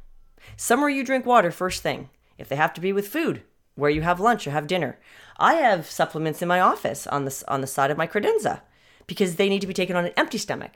Somewhere 0.58 0.89
you 0.89 1.03
drink 1.03 1.25
water 1.25 1.51
first 1.51 1.81
thing. 1.84 2.10
If 2.38 2.49
they 2.49 2.55
have 2.55 2.73
to 2.73 2.81
be 2.81 2.91
with 2.91 3.08
food, 3.08 3.43
where 3.75 3.89
you 3.89 4.01
have 4.01 4.19
lunch 4.19 4.47
or 4.47 4.51
have 4.51 4.67
dinner. 4.67 4.97
I 5.38 5.55
have 5.55 5.89
supplements 5.89 6.41
in 6.41 6.47
my 6.47 6.60
office 6.60 7.05
on 7.08 7.25
the, 7.25 7.43
on 7.47 7.62
the 7.62 7.67
side 7.67 7.91
of 7.91 7.97
my 7.97 8.08
credenza 8.08 8.62
because 9.08 9.36
they 9.36 9.49
need 9.49 9.62
to 9.62 9.67
be 9.67 9.73
taken 9.73 9.95
on 9.95 10.05
an 10.05 10.13
empty 10.17 10.38
stomach. 10.38 10.71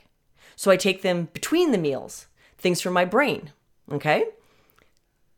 So 0.55 0.69
I 0.69 0.77
take 0.77 1.01
them 1.01 1.29
between 1.34 1.71
the 1.71 1.77
meals, 1.77 2.27
things 2.58 2.82
for 2.82 2.91
my 2.91 3.05
brain. 3.05 3.51
Okay. 3.91 4.25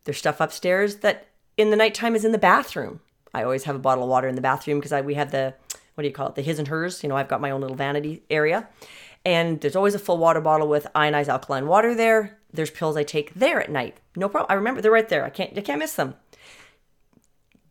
There's 0.04 0.18
stuff 0.18 0.42
upstairs 0.42 0.98
that 0.98 1.28
in 1.58 1.70
the 1.70 1.78
nighttime 1.78 2.16
is 2.16 2.26
in 2.26 2.32
the 2.32 2.38
bathroom. 2.38 3.02
I 3.34 3.44
always 3.44 3.66
have 3.66 3.76
a 3.76 3.80
bottle 3.80 4.04
of 4.04 4.10
water 4.10 4.28
in 4.28 4.36
the 4.36 4.42
bathroom 4.42 4.80
because 4.80 5.04
we 5.04 5.14
have 5.14 5.32
the 5.32 5.54
what 5.96 6.04
do 6.04 6.08
you 6.08 6.14
call 6.14 6.30
it? 6.30 6.36
The 6.36 6.42
his 6.42 6.58
and 6.58 6.68
hers. 6.68 7.04
You 7.04 7.10
know, 7.10 7.16
I've 7.16 7.28
got 7.28 7.42
my 7.42 7.52
own 7.52 7.62
little 7.62 7.76
vanity 7.76 8.24
area. 8.30 8.68
And 9.24 9.62
there's 9.62 9.76
always 9.76 9.94
a 9.94 10.00
full 10.00 10.18
water 10.18 10.42
bottle 10.42 10.68
with 10.68 10.88
ionized 10.96 11.30
alkaline 11.30 11.68
water 11.68 11.94
there. 11.94 12.40
There's 12.54 12.72
pills 12.72 12.98
I 12.98 13.04
take 13.04 13.34
there 13.34 13.62
at 13.62 13.72
night. 13.72 13.98
No 14.16 14.30
problem. 14.30 14.48
I 14.50 14.56
remember 14.56 14.82
they're 14.82 14.92
right 14.92 15.08
there. 15.08 15.26
I 15.26 15.30
can't 15.30 15.58
I 15.58 15.62
can't 15.62 15.80
miss 15.80 15.96
them. 15.96 16.16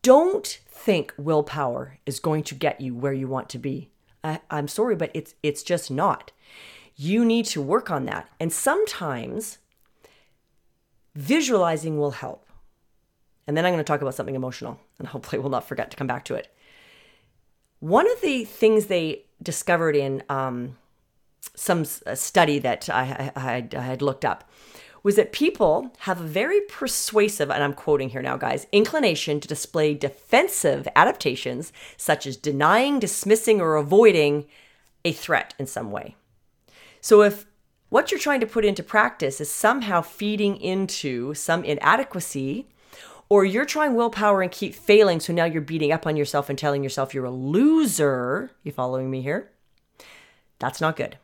Don't 0.03 0.61
think 0.69 1.12
willpower 1.19 1.99
is 2.07 2.21
going 2.21 2.43
to 2.45 2.55
get 2.55 2.81
you 2.81 2.95
where 2.95 3.12
you 3.12 3.29
want 3.29 3.49
to 3.51 3.59
be. 3.59 3.90
I, 4.25 4.40
I'm 4.51 4.69
sorry, 4.69 4.97
but 4.97 5.11
it's 5.14 5.35
it's 5.43 5.62
just 5.62 5.90
not 5.90 6.33
you 7.01 7.25
need 7.25 7.47
to 7.47 7.62
work 7.62 7.90
on 7.90 8.05
that. 8.05 8.29
And 8.38 8.53
sometimes 8.53 9.57
visualizing 11.14 11.97
will 11.97 12.11
help. 12.11 12.47
And 13.47 13.57
then 13.57 13.64
I'm 13.64 13.73
going 13.73 13.83
to 13.83 13.88
talk 13.88 14.03
about 14.03 14.14
something 14.14 14.35
emotional, 14.35 14.79
and 14.99 15.09
hopefully 15.09 15.40
we'll 15.40 15.51
not 15.51 15.66
forget 15.66 15.90
to 15.90 15.97
come 15.97 16.07
back 16.07 16.27
to 16.27 16.35
it. 16.35 16.55
One 17.79 18.11
of 18.11 18.21
the 18.21 18.45
things 18.45 18.87
they 18.87 19.25
discovered 19.43 19.97
in 19.97 20.23
um, 20.29 20.77
some 21.55 21.85
study 21.85 22.59
that 22.59 22.89
I, 22.89 23.33
I, 23.37 23.69
I 23.77 23.81
had 23.81 24.03
looked 24.03 24.25
up 24.25 24.51
was 25.03 25.17
that 25.17 25.33
people 25.33 25.93
have 26.01 26.21
a 26.21 26.25
very 26.25 26.61
persuasive, 26.63 27.51
and 27.51 27.63
I'm 27.63 27.73
quoting 27.73 28.11
here 28.11 28.23
now, 28.23 28.37
guys, 28.37 28.67
inclination 28.71 29.41
to 29.41 29.49
display 29.49 29.95
defensive 29.95 30.87
adaptations, 30.95 31.73
such 31.97 32.27
as 32.27 32.37
denying, 32.37 32.99
dismissing, 32.99 33.61
or 33.61 33.77
avoiding 33.77 34.47
a 35.05 35.13
threat 35.13 35.55
in 35.59 35.67
some 35.67 35.91
way. 35.91 36.17
So 37.01 37.23
if 37.23 37.47
what 37.89 38.11
you're 38.11 38.21
trying 38.21 38.41
to 38.41 38.47
put 38.47 38.65
into 38.65 38.83
practice 38.83 39.41
is 39.41 39.51
somehow 39.51 40.03
feeding 40.03 40.57
into 40.59 41.33
some 41.35 41.65
inadequacy, 41.65 42.69
or 43.31 43.45
you're 43.45 43.65
trying 43.65 43.95
willpower 43.95 44.43
and 44.43 44.51
keep 44.53 44.75
failing, 44.75 45.19
so 45.19 45.33
now 45.33 45.45
you're 45.45 45.63
beating 45.63 45.93
up 45.93 46.07
on 46.07 46.17
yourself 46.17 46.51
and 46.51 46.59
telling 46.59 46.83
yourself 46.83 47.15
you're 47.15 47.25
a 47.25 47.31
loser, 47.31 48.51
you 48.65 48.73
following 48.73 49.11
me 49.11 49.23
here? 49.23 49.51
That's 50.59 50.81
not 50.81 50.97
good. 50.97 51.17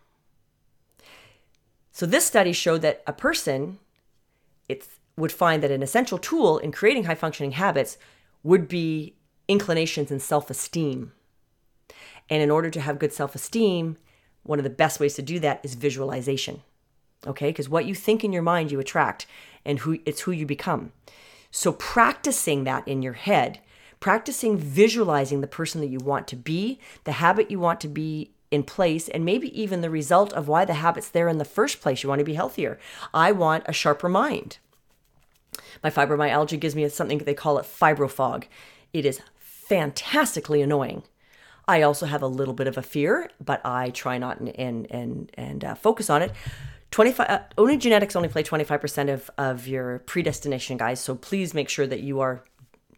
So 1.96 2.04
this 2.04 2.26
study 2.26 2.52
showed 2.52 2.82
that 2.82 3.02
a 3.06 3.12
person 3.14 3.78
would 5.16 5.32
find 5.32 5.62
that 5.62 5.70
an 5.70 5.82
essential 5.82 6.18
tool 6.18 6.58
in 6.58 6.70
creating 6.70 7.04
high 7.04 7.14
functioning 7.14 7.52
habits 7.52 7.96
would 8.42 8.68
be 8.68 9.14
inclinations 9.48 10.10
and 10.10 10.20
self-esteem. 10.20 11.12
And 12.28 12.42
in 12.42 12.50
order 12.50 12.68
to 12.68 12.82
have 12.82 12.98
good 12.98 13.14
self-esteem, 13.14 13.96
one 14.42 14.58
of 14.58 14.62
the 14.62 14.68
best 14.68 15.00
ways 15.00 15.14
to 15.14 15.22
do 15.22 15.38
that 15.38 15.60
is 15.62 15.74
visualization. 15.74 16.60
Okay? 17.26 17.48
Because 17.48 17.70
what 17.70 17.86
you 17.86 17.94
think 17.94 18.22
in 18.22 18.30
your 18.30 18.42
mind, 18.42 18.70
you 18.70 18.78
attract, 18.78 19.26
and 19.64 19.78
who 19.78 19.98
it's 20.04 20.20
who 20.20 20.32
you 20.32 20.44
become. 20.44 20.92
So 21.50 21.72
practicing 21.72 22.64
that 22.64 22.86
in 22.86 23.00
your 23.00 23.14
head, 23.14 23.60
practicing 24.00 24.58
visualizing 24.58 25.40
the 25.40 25.46
person 25.46 25.80
that 25.80 25.86
you 25.86 26.00
want 26.00 26.28
to 26.28 26.36
be, 26.36 26.78
the 27.04 27.12
habit 27.12 27.50
you 27.50 27.58
want 27.58 27.80
to 27.80 27.88
be 27.88 28.32
in 28.50 28.62
place 28.62 29.08
and 29.08 29.24
maybe 29.24 29.60
even 29.60 29.80
the 29.80 29.90
result 29.90 30.32
of 30.32 30.48
why 30.48 30.64
the 30.64 30.74
habit's 30.74 31.08
there 31.08 31.28
in 31.28 31.38
the 31.38 31.44
first 31.44 31.80
place. 31.80 32.02
You 32.02 32.08
want 32.08 32.20
to 32.20 32.24
be 32.24 32.34
healthier. 32.34 32.78
I 33.12 33.32
want 33.32 33.64
a 33.66 33.72
sharper 33.72 34.08
mind. 34.08 34.58
My 35.82 35.90
fibromyalgia 35.90 36.60
gives 36.60 36.74
me 36.74 36.88
something 36.88 37.18
they 37.18 37.34
call 37.34 37.58
it 37.58 37.66
fibrofog. 37.66 38.44
It 38.92 39.04
is 39.04 39.20
fantastically 39.38 40.62
annoying. 40.62 41.02
I 41.68 41.82
also 41.82 42.06
have 42.06 42.22
a 42.22 42.28
little 42.28 42.54
bit 42.54 42.68
of 42.68 42.78
a 42.78 42.82
fear, 42.82 43.30
but 43.44 43.60
I 43.64 43.90
try 43.90 44.18
not 44.18 44.38
and 44.38 44.48
and 44.56 44.86
and, 44.90 45.32
and 45.34 45.64
uh, 45.64 45.74
focus 45.74 46.08
on 46.08 46.22
it. 46.22 46.32
25 46.92 47.28
uh, 47.28 47.40
only 47.58 47.76
genetics 47.76 48.14
only 48.14 48.28
play 48.28 48.42
25% 48.42 49.12
of 49.12 49.30
of 49.36 49.66
your 49.66 49.98
predestination 50.00 50.76
guys 50.76 51.00
so 51.00 51.16
please 51.16 51.52
make 51.52 51.68
sure 51.68 51.86
that 51.86 52.00
you 52.00 52.20
are 52.20 52.44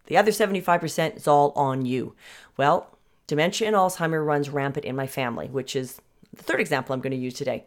the 0.06 0.16
other 0.16 0.30
75% 0.30 1.16
is 1.16 1.26
all 1.26 1.52
on 1.56 1.86
you 1.86 2.14
well 2.58 2.97
dementia 3.28 3.68
and 3.68 3.76
alzheimer 3.76 4.24
runs 4.24 4.50
rampant 4.50 4.84
in 4.84 4.96
my 4.96 5.06
family 5.06 5.46
which 5.46 5.76
is 5.76 6.00
the 6.34 6.42
third 6.42 6.60
example 6.60 6.92
i'm 6.92 7.00
going 7.00 7.12
to 7.12 7.16
use 7.16 7.34
today 7.34 7.64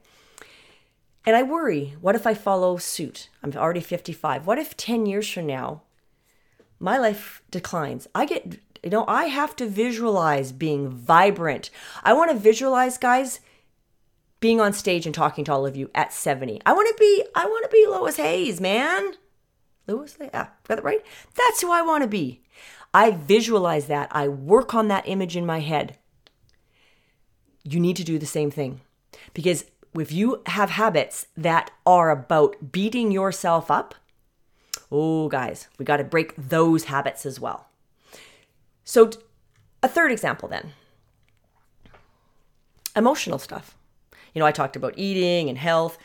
and 1.25 1.35
i 1.35 1.41
worry 1.41 1.95
what 2.01 2.15
if 2.15 2.27
i 2.27 2.33
follow 2.33 2.75
suit 2.75 3.29
i'm 3.41 3.53
already 3.55 3.79
55 3.79 4.45
what 4.45 4.59
if 4.59 4.75
10 4.75 5.05
years 5.05 5.29
from 5.31 5.47
now 5.47 5.81
my 6.77 6.97
life 6.97 7.41
declines 7.49 8.07
i 8.13 8.25
get 8.25 8.59
you 8.83 8.89
know 8.89 9.05
i 9.07 9.25
have 9.25 9.55
to 9.55 9.65
visualize 9.65 10.51
being 10.51 10.89
vibrant 10.89 11.69
i 12.03 12.11
want 12.11 12.29
to 12.29 12.35
visualize 12.35 12.97
guys 12.97 13.39
being 14.41 14.59
on 14.59 14.73
stage 14.73 15.05
and 15.05 15.15
talking 15.15 15.45
to 15.45 15.53
all 15.53 15.65
of 15.65 15.77
you 15.77 15.89
at 15.95 16.11
70. 16.11 16.61
I 16.65 16.73
want 16.73 16.89
to 16.89 16.95
be 16.99 17.23
I 17.33 17.45
want 17.45 17.63
to 17.63 17.69
be 17.69 17.87
Louise 17.87 18.17
Hayes, 18.17 18.59
man. 18.59 19.13
Louise, 19.87 20.17
yeah, 20.19 20.47
got 20.67 20.75
that 20.75 20.83
right? 20.83 21.01
That's 21.35 21.61
who 21.61 21.71
I 21.71 21.81
want 21.81 22.03
to 22.03 22.09
be. 22.09 22.40
I 22.93 23.11
visualize 23.11 23.87
that. 23.87 24.09
I 24.11 24.27
work 24.27 24.73
on 24.73 24.87
that 24.89 25.07
image 25.07 25.37
in 25.37 25.45
my 25.45 25.59
head. 25.59 25.97
You 27.63 27.79
need 27.79 27.95
to 27.97 28.03
do 28.03 28.17
the 28.17 28.25
same 28.25 28.51
thing. 28.51 28.81
Because 29.33 29.65
if 29.95 30.11
you 30.11 30.41
have 30.47 30.71
habits 30.71 31.27
that 31.37 31.71
are 31.85 32.09
about 32.09 32.71
beating 32.71 33.11
yourself 33.11 33.69
up, 33.71 33.95
oh, 34.91 35.29
guys, 35.29 35.67
we 35.77 35.85
got 35.85 35.97
to 35.97 36.03
break 36.03 36.33
those 36.35 36.85
habits 36.85 37.25
as 37.25 37.39
well. 37.39 37.67
So, 38.83 39.09
a 39.83 39.87
third 39.87 40.11
example 40.11 40.47
then 40.47 40.73
emotional 42.95 43.39
stuff. 43.39 43.77
You 44.33 44.39
know, 44.39 44.45
I 44.45 44.51
talked 44.51 44.75
about 44.75 44.93
eating 44.97 45.49
and 45.49 45.57
health. 45.57 45.97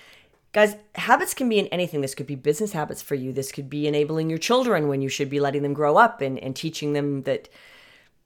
Guys, 0.57 0.75
habits 0.95 1.35
can 1.35 1.51
be 1.51 1.59
in 1.59 1.67
anything. 1.67 2.01
This 2.01 2.15
could 2.15 2.27
be 2.27 2.35
business 2.35 2.73
habits 2.73 3.03
for 3.03 3.15
you. 3.15 3.31
This 3.31 3.53
could 3.53 3.69
be 3.69 3.87
enabling 3.87 4.31
your 4.31 4.39
children 4.39 4.89
when 4.89 5.03
you 5.03 5.11
should 5.11 5.29
be 5.29 5.39
letting 5.39 5.63
them 5.63 5.75
grow 5.75 5.99
up 5.99 6.23
and, 6.23 6.39
and 6.39 6.57
teaching 6.57 6.95
them 6.95 7.25
that, 7.25 7.51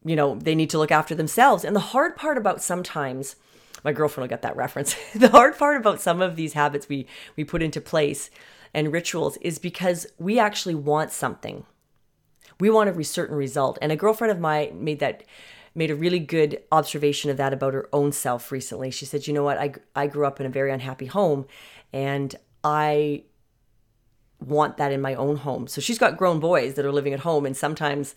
you 0.05 0.15
know, 0.15 0.37
they 0.37 0.55
need 0.55 0.71
to 0.71 0.79
look 0.79 0.93
after 0.93 1.13
themselves. 1.13 1.65
And 1.65 1.75
the 1.75 1.81
hard 1.81 2.15
part 2.15 2.39
about 2.39 2.63
sometimes, 2.63 3.35
my 3.83 3.91
girlfriend 3.93 4.23
will 4.23 4.33
get 4.33 4.43
that 4.43 4.55
reference. 4.55 4.95
the 5.17 5.31
hard 5.31 5.59
part 5.59 5.77
about 5.77 6.01
some 6.01 6.23
of 6.23 6.37
these 6.37 6.53
habits 6.53 6.89
we 6.89 7.09
we 7.35 7.43
put 7.43 7.63
into 7.63 7.81
place 7.81 8.31
and 8.73 8.93
rituals 8.93 9.37
is 9.39 9.59
because 9.59 10.07
we 10.17 10.39
actually 10.39 10.77
want 10.77 11.11
something. 11.11 11.67
We 12.61 12.71
want 12.71 12.97
a 12.97 13.03
certain 13.03 13.37
result. 13.37 13.77
And 13.83 13.91
a 13.91 13.97
girlfriend 13.97 14.31
of 14.31 14.39
mine 14.39 14.85
made 14.85 15.01
that 15.01 15.25
made 15.75 15.91
a 15.91 15.97
really 15.97 16.19
good 16.21 16.63
observation 16.71 17.31
of 17.31 17.37
that 17.39 17.53
about 17.53 17.75
her 17.75 17.89
own 17.93 18.13
self 18.13 18.53
recently. 18.53 18.93
She 18.93 19.05
said, 19.05 19.27
"You 19.27 19.35
know 19.35 19.43
what? 19.43 19.59
I 19.59 19.75
I 19.97 20.07
grew 20.07 20.27
up 20.27 20.39
in 20.39 20.47
a 20.47 20.51
very 20.51 20.71
unhappy 20.71 21.07
home 21.07 21.47
and 21.93 22.35
I 22.63 23.25
want 24.41 24.77
that 24.79 24.93
in 24.93 25.01
my 25.01 25.15
own 25.15 25.37
home." 25.37 25.67
So 25.67 25.81
she's 25.81 25.99
got 25.99 26.17
grown 26.17 26.41
boys 26.41 26.75
that 26.75 26.85
are 26.85 26.93
living 26.93 27.13
at 27.13 27.21
home 27.21 27.47
and 27.47 27.57
sometimes 27.57 28.15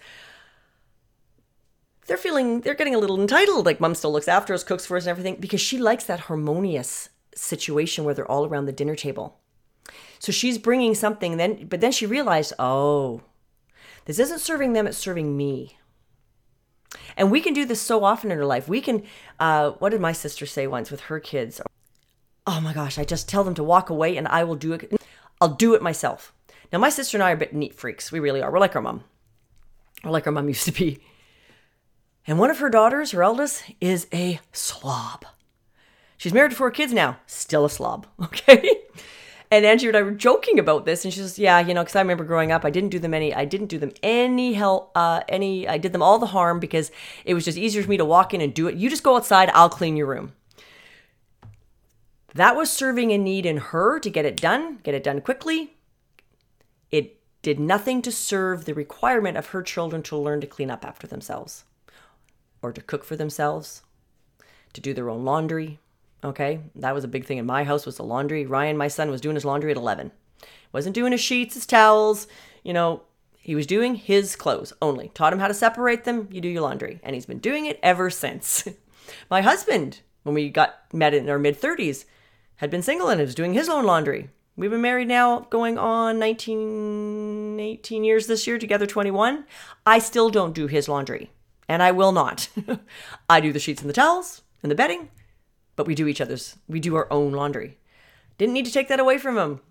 they're 2.06 2.18
feeling 2.18 2.62
they're 2.62 2.74
getting 2.74 2.96
a 2.96 3.00
little 3.00 3.20
entitled 3.20 3.66
like 3.66 3.80
mom 3.80 3.96
still 3.96 4.12
looks 4.12 4.28
after 4.28 4.54
us, 4.54 4.64
cooks 4.64 4.86
for 4.86 4.98
us 4.98 5.04
and 5.04 5.12
everything 5.12 5.38
because 5.40 5.62
she 5.62 5.78
likes 5.78 6.04
that 6.06 6.22
harmonious 6.22 7.10
situation 7.36 8.04
where 8.04 8.14
they're 8.14 8.30
all 8.30 8.46
around 8.46 8.66
the 8.66 8.72
dinner 8.72 8.96
table. 8.96 9.40
So 10.20 10.32
she's 10.32 10.58
bringing 10.58 10.96
something 10.96 11.38
then 11.38 11.68
but 11.68 11.82
then 11.82 11.92
she 11.92 12.06
realized, 12.06 12.54
"Oh, 12.60 13.22
this 14.06 14.20
isn't 14.20 14.40
serving 14.40 14.74
them, 14.74 14.88
it's 14.88 14.98
serving 14.98 15.36
me." 15.36 15.78
And 17.18 17.32
we 17.32 17.42
can 17.42 17.54
do 17.54 17.66
this 17.66 17.82
so 17.82 18.04
often 18.04 18.32
in 18.32 18.38
our 18.38 18.46
life. 18.46 18.68
We 18.68 18.82
can, 18.82 19.04
uh, 19.40 19.72
what 19.72 19.90
did 19.90 20.02
my 20.02 20.12
sister 20.12 20.46
say 20.46 20.68
once 20.68 20.92
with 20.92 21.02
her 21.02 21.20
kids? 21.20 21.62
Oh 22.46 22.60
my 22.60 22.74
gosh, 22.74 22.98
I 22.98 23.04
just 23.06 23.30
tell 23.30 23.44
them 23.44 23.56
to 23.56 23.64
walk 23.64 23.90
away 23.90 24.18
and 24.18 24.28
I 24.28 24.44
will 24.44 24.56
do 24.56 24.74
it. 24.74 24.94
I'll 25.40 25.50
do 25.56 25.74
it 25.76 25.82
myself. 25.82 26.34
Now, 26.72 26.80
my 26.80 26.90
sister 26.90 27.18
and 27.18 27.24
I 27.24 27.32
are 27.32 27.36
a 27.36 27.38
bit 27.38 27.54
neat 27.54 27.76
freaks. 27.76 28.12
We 28.12 28.20
really 28.20 28.42
are. 28.42 28.52
We're 28.52 28.60
like 28.60 28.76
our 28.76 28.82
mom. 28.82 29.04
We're 30.04 30.12
like 30.12 30.28
our 30.28 30.34
mom 30.34 30.48
used 30.50 30.66
to 30.66 30.72
be. 30.72 31.00
And 32.26 32.40
one 32.40 32.50
of 32.50 32.60
her 32.60 32.70
daughters, 32.70 33.12
her 33.12 33.24
eldest, 33.24 33.64
is 33.82 34.08
a 34.14 34.40
slob. 34.52 35.26
She's 36.18 36.34
married 36.34 36.52
to 36.52 36.58
four 36.58 36.72
kids 36.72 36.94
now, 36.94 37.18
still 37.28 37.66
a 37.66 37.70
slob. 37.70 38.08
Okay. 38.24 38.70
And 39.52 39.68
Angie 39.68 39.88
and 39.88 39.96
I 39.96 40.02
were 40.02 40.10
joking 40.12 40.58
about 40.58 40.86
this, 40.86 41.06
and 41.06 41.14
she 41.14 41.20
says, 41.20 41.38
"Yeah, 41.38 41.60
you 41.60 41.76
know, 41.76 41.84
because 41.84 41.96
I 41.96 42.02
remember 42.02 42.24
growing 42.24 42.52
up, 42.52 42.66
I 42.66 42.72
didn't 42.72 42.90
do 42.90 42.98
them 42.98 43.14
any, 43.14 43.36
I 43.36 43.46
didn't 43.46 43.68
do 43.68 43.78
them 43.78 43.92
any 44.02 44.54
help, 44.54 44.92
uh, 44.96 45.22
any, 45.30 45.68
I 45.68 45.78
did 45.78 45.94
them 45.94 46.02
all 46.02 46.18
the 46.18 46.26
harm 46.26 46.60
because 46.60 46.90
it 47.24 47.36
was 47.36 47.46
just 47.46 47.56
easier 47.56 47.84
for 47.84 47.90
me 47.90 47.98
to 47.98 48.06
walk 48.06 48.34
in 48.34 48.42
and 48.42 48.52
do 48.52 48.68
it. 48.68 48.74
You 48.74 48.90
just 48.90 49.04
go 49.04 49.16
outside, 49.16 49.52
I'll 49.54 49.70
clean 49.70 49.96
your 49.96 50.08
room." 50.08 50.34
That 52.34 52.56
was 52.56 52.72
serving 52.72 53.12
a 53.12 53.18
need 53.18 53.46
in 53.46 53.58
her 53.58 54.00
to 54.00 54.10
get 54.10 54.26
it 54.26 54.38
done, 54.38 54.80
get 54.84 54.96
it 54.96 55.04
done 55.04 55.22
quickly. 55.22 55.76
It 56.90 57.20
did 57.42 57.60
nothing 57.60 58.02
to 58.02 58.12
serve 58.12 58.66
the 58.66 58.74
requirement 58.74 59.38
of 59.38 59.48
her 59.48 59.62
children 59.62 60.02
to 60.04 60.18
learn 60.18 60.42
to 60.42 60.48
clean 60.48 60.72
up 60.72 60.86
after 60.86 61.06
themselves, 61.06 61.66
or 62.62 62.72
to 62.72 62.82
cook 62.82 63.04
for 63.04 63.16
themselves, 63.16 63.84
to 64.74 64.82
do 64.82 64.94
their 64.94 65.10
own 65.10 65.24
laundry, 65.24 65.80
Okay, 66.24 66.62
that 66.76 66.96
was 66.96 67.04
a 67.04 67.10
big 67.10 67.26
thing 67.26 67.38
in 67.38 67.46
my 67.46 67.66
house 67.66 67.86
was 67.86 67.98
the 67.98 68.04
laundry. 68.04 68.46
Ryan, 68.46 68.78
my 68.78 68.88
son, 68.88 69.12
was 69.12 69.20
doing 69.20 69.36
his 69.36 69.44
laundry 69.44 69.72
at 69.72 69.78
11. 69.78 70.12
Wasn't 70.72 70.96
doing 70.96 71.12
his 71.12 71.22
sheets, 71.22 71.54
his 71.54 71.66
towels, 71.66 72.28
you 72.64 72.74
know, 72.74 73.02
he 73.38 73.56
was 73.56 73.68
doing 73.68 73.96
his 73.96 74.38
clothes 74.38 74.72
only. 74.82 75.10
Taught 75.10 75.34
him 75.34 75.40
how 75.40 75.50
to 75.50 75.54
separate 75.54 76.06
them. 76.06 76.30
You 76.32 76.40
do 76.40 76.48
your 76.48 76.62
laundry. 76.62 77.02
And 77.04 77.14
he's 77.14 77.26
been 77.26 77.40
doing 77.40 77.66
it 77.66 77.78
ever 77.84 78.10
since. 78.10 78.68
my 79.30 79.42
husband, 79.42 80.00
when 80.24 80.34
we 80.34 80.50
got 80.50 80.76
met 80.94 81.14
in 81.14 81.30
our 81.30 81.38
mid 81.38 81.60
30s, 81.60 82.06
had 82.58 82.70
been 82.70 82.82
single 82.82 83.10
and 83.10 83.20
was 83.20 83.36
doing 83.36 83.54
his 83.54 83.70
own 83.70 83.86
laundry. 83.86 84.30
We've 84.56 84.70
been 84.70 84.82
married 84.82 85.08
now 85.08 85.48
going 85.50 85.78
on 85.80 86.20
19, 86.20 87.60
18 87.60 88.04
years 88.04 88.28
this 88.28 88.46
year, 88.46 88.60
together 88.60 88.86
21. 88.86 89.46
I 89.86 89.98
still 89.98 90.30
don't 90.30 90.54
do 90.54 90.68
his 90.68 90.88
laundry, 90.88 91.32
and 91.68 91.82
I 91.82 91.92
will 91.92 92.12
not. 92.12 92.50
I 93.30 93.40
do 93.40 93.52
the 93.52 93.60
sheets 93.60 93.82
and 93.82 93.90
the 93.90 93.94
towels 93.94 94.44
and 94.62 94.70
the 94.70 94.76
bedding, 94.76 95.10
but 95.76 95.88
we 95.88 95.96
do 95.96 96.08
each 96.08 96.22
other's, 96.22 96.58
we 96.68 96.80
do 96.80 96.96
our 96.96 97.12
own 97.12 97.32
laundry. 97.32 97.80
Didn't 98.38 98.54
need 98.54 98.66
to 98.66 98.72
take 98.72 98.90
that 98.90 99.00
away 99.00 99.18
from 99.18 99.38
him. 99.38 99.62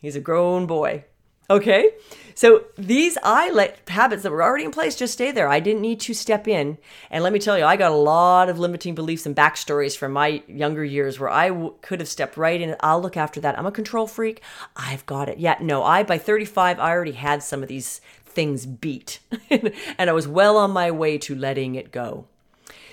He's 0.00 0.16
a 0.16 0.20
grown 0.20 0.66
boy. 0.66 1.04
Okay. 1.50 1.92
So 2.34 2.66
these 2.76 3.18
I 3.24 3.50
let 3.50 3.88
habits 3.88 4.22
that 4.22 4.30
were 4.30 4.44
already 4.44 4.64
in 4.64 4.70
place 4.70 4.94
just 4.94 5.14
stay 5.14 5.32
there. 5.32 5.48
I 5.48 5.58
didn't 5.58 5.82
need 5.82 5.98
to 6.00 6.14
step 6.14 6.46
in. 6.46 6.78
And 7.10 7.24
let 7.24 7.32
me 7.32 7.40
tell 7.40 7.58
you, 7.58 7.64
I 7.64 7.74
got 7.76 7.90
a 7.90 7.96
lot 7.96 8.48
of 8.48 8.60
limiting 8.60 8.94
beliefs 8.94 9.26
and 9.26 9.34
backstories 9.34 9.96
from 9.96 10.12
my 10.12 10.42
younger 10.46 10.84
years 10.84 11.18
where 11.18 11.30
I 11.30 11.48
w- 11.48 11.74
could 11.82 11.98
have 11.98 12.08
stepped 12.08 12.36
right 12.36 12.60
in. 12.60 12.76
I'll 12.78 13.02
look 13.02 13.16
after 13.16 13.40
that. 13.40 13.58
I'm 13.58 13.66
a 13.66 13.72
control 13.72 14.06
freak. 14.06 14.40
I've 14.76 15.04
got 15.04 15.28
it. 15.28 15.38
Yeah, 15.38 15.56
no, 15.60 15.82
I, 15.82 16.04
by 16.04 16.16
35, 16.16 16.78
I 16.78 16.90
already 16.90 17.12
had 17.12 17.42
some 17.42 17.62
of 17.62 17.68
these 17.68 18.00
things 18.24 18.64
beat. 18.66 19.18
and 19.50 20.08
I 20.08 20.12
was 20.12 20.28
well 20.28 20.58
on 20.58 20.70
my 20.70 20.92
way 20.92 21.18
to 21.18 21.34
letting 21.34 21.74
it 21.74 21.90
go. 21.90 22.26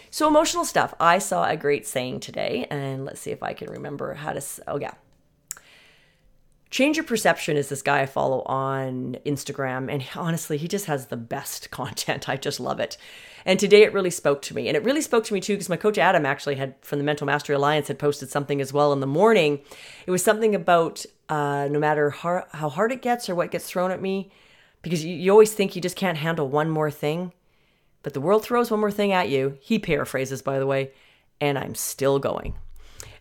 So, 0.09 0.27
emotional 0.27 0.65
stuff. 0.65 0.95
I 0.99 1.19
saw 1.19 1.47
a 1.47 1.57
great 1.57 1.85
saying 1.85 2.21
today, 2.21 2.65
and 2.71 3.05
let's 3.05 3.19
see 3.19 3.31
if 3.31 3.43
I 3.43 3.53
can 3.53 3.69
remember 3.69 4.13
how 4.15 4.33
to. 4.33 4.41
Oh, 4.65 4.79
yeah. 4.79 4.93
Change 6.75 6.97
Your 6.97 7.05
Perception 7.05 7.55
is 7.55 7.69
this 7.69 7.81
guy 7.81 8.01
I 8.01 8.05
follow 8.05 8.41
on 8.41 9.15
Instagram, 9.25 9.89
and 9.89 10.03
honestly, 10.13 10.57
he 10.57 10.67
just 10.67 10.87
has 10.87 11.05
the 11.05 11.15
best 11.15 11.71
content. 11.71 12.27
I 12.27 12.35
just 12.35 12.59
love 12.59 12.81
it. 12.81 12.97
And 13.45 13.57
today 13.57 13.83
it 13.83 13.93
really 13.93 14.09
spoke 14.09 14.41
to 14.41 14.53
me. 14.53 14.67
And 14.67 14.75
it 14.75 14.83
really 14.83 14.99
spoke 14.99 15.23
to 15.23 15.33
me 15.33 15.39
too, 15.39 15.53
because 15.53 15.69
my 15.69 15.77
coach 15.77 15.97
Adam 15.97 16.25
actually 16.25 16.55
had, 16.55 16.75
from 16.81 16.97
the 16.97 17.05
Mental 17.05 17.25
Mastery 17.25 17.55
Alliance, 17.55 17.87
had 17.87 17.97
posted 17.97 18.29
something 18.29 18.59
as 18.59 18.73
well 18.73 18.91
in 18.91 18.99
the 18.99 19.07
morning. 19.07 19.61
It 20.05 20.11
was 20.11 20.21
something 20.21 20.53
about 20.53 21.05
uh, 21.29 21.69
no 21.71 21.79
matter 21.79 22.09
how, 22.09 22.43
how 22.51 22.67
hard 22.67 22.91
it 22.91 23.01
gets 23.01 23.29
or 23.29 23.35
what 23.35 23.51
gets 23.51 23.67
thrown 23.67 23.91
at 23.91 24.01
me, 24.01 24.29
because 24.81 25.05
you, 25.05 25.15
you 25.15 25.31
always 25.31 25.53
think 25.53 25.77
you 25.77 25.81
just 25.81 25.95
can't 25.95 26.17
handle 26.17 26.49
one 26.49 26.69
more 26.69 26.91
thing. 26.91 27.31
But 28.03 28.13
the 28.13 28.19
world 28.19 28.43
throws 28.43 28.69
one 28.69 28.81
more 28.81 28.91
thing 28.91 29.13
at 29.13 29.29
you. 29.29 29.57
He 29.61 29.79
paraphrases, 29.79 30.41
by 30.41 30.59
the 30.59 30.67
way, 30.67 30.91
and 31.39 31.57
I'm 31.57 31.73
still 31.73 32.19
going. 32.19 32.55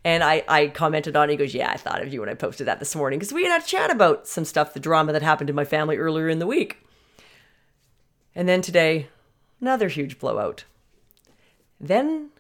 And 0.04 0.22
I, 0.22 0.44
I 0.46 0.66
commented 0.68 1.16
on 1.16 1.28
it. 1.28 1.32
He 1.32 1.36
goes, 1.38 1.54
Yeah, 1.54 1.70
I 1.70 1.76
thought 1.76 2.02
of 2.02 2.12
you 2.12 2.20
when 2.20 2.28
I 2.28 2.34
posted 2.34 2.66
that 2.66 2.78
this 2.78 2.94
morning 2.94 3.18
because 3.18 3.32
we 3.32 3.44
had 3.44 3.62
a 3.62 3.66
chat 3.66 3.90
about 3.90 4.28
some 4.28 4.44
stuff, 4.44 4.74
the 4.74 4.80
drama 4.80 5.12
that 5.12 5.22
happened 5.22 5.48
in 5.48 5.56
my 5.56 5.64
family 5.64 5.96
earlier 5.96 6.28
in 6.28 6.38
the 6.38 6.46
week. 6.46 6.86
And 8.34 8.48
then 8.48 8.60
today, 8.62 9.08
another 9.60 9.88
huge 9.88 10.18
blowout. 10.18 10.64
Then 11.80 12.30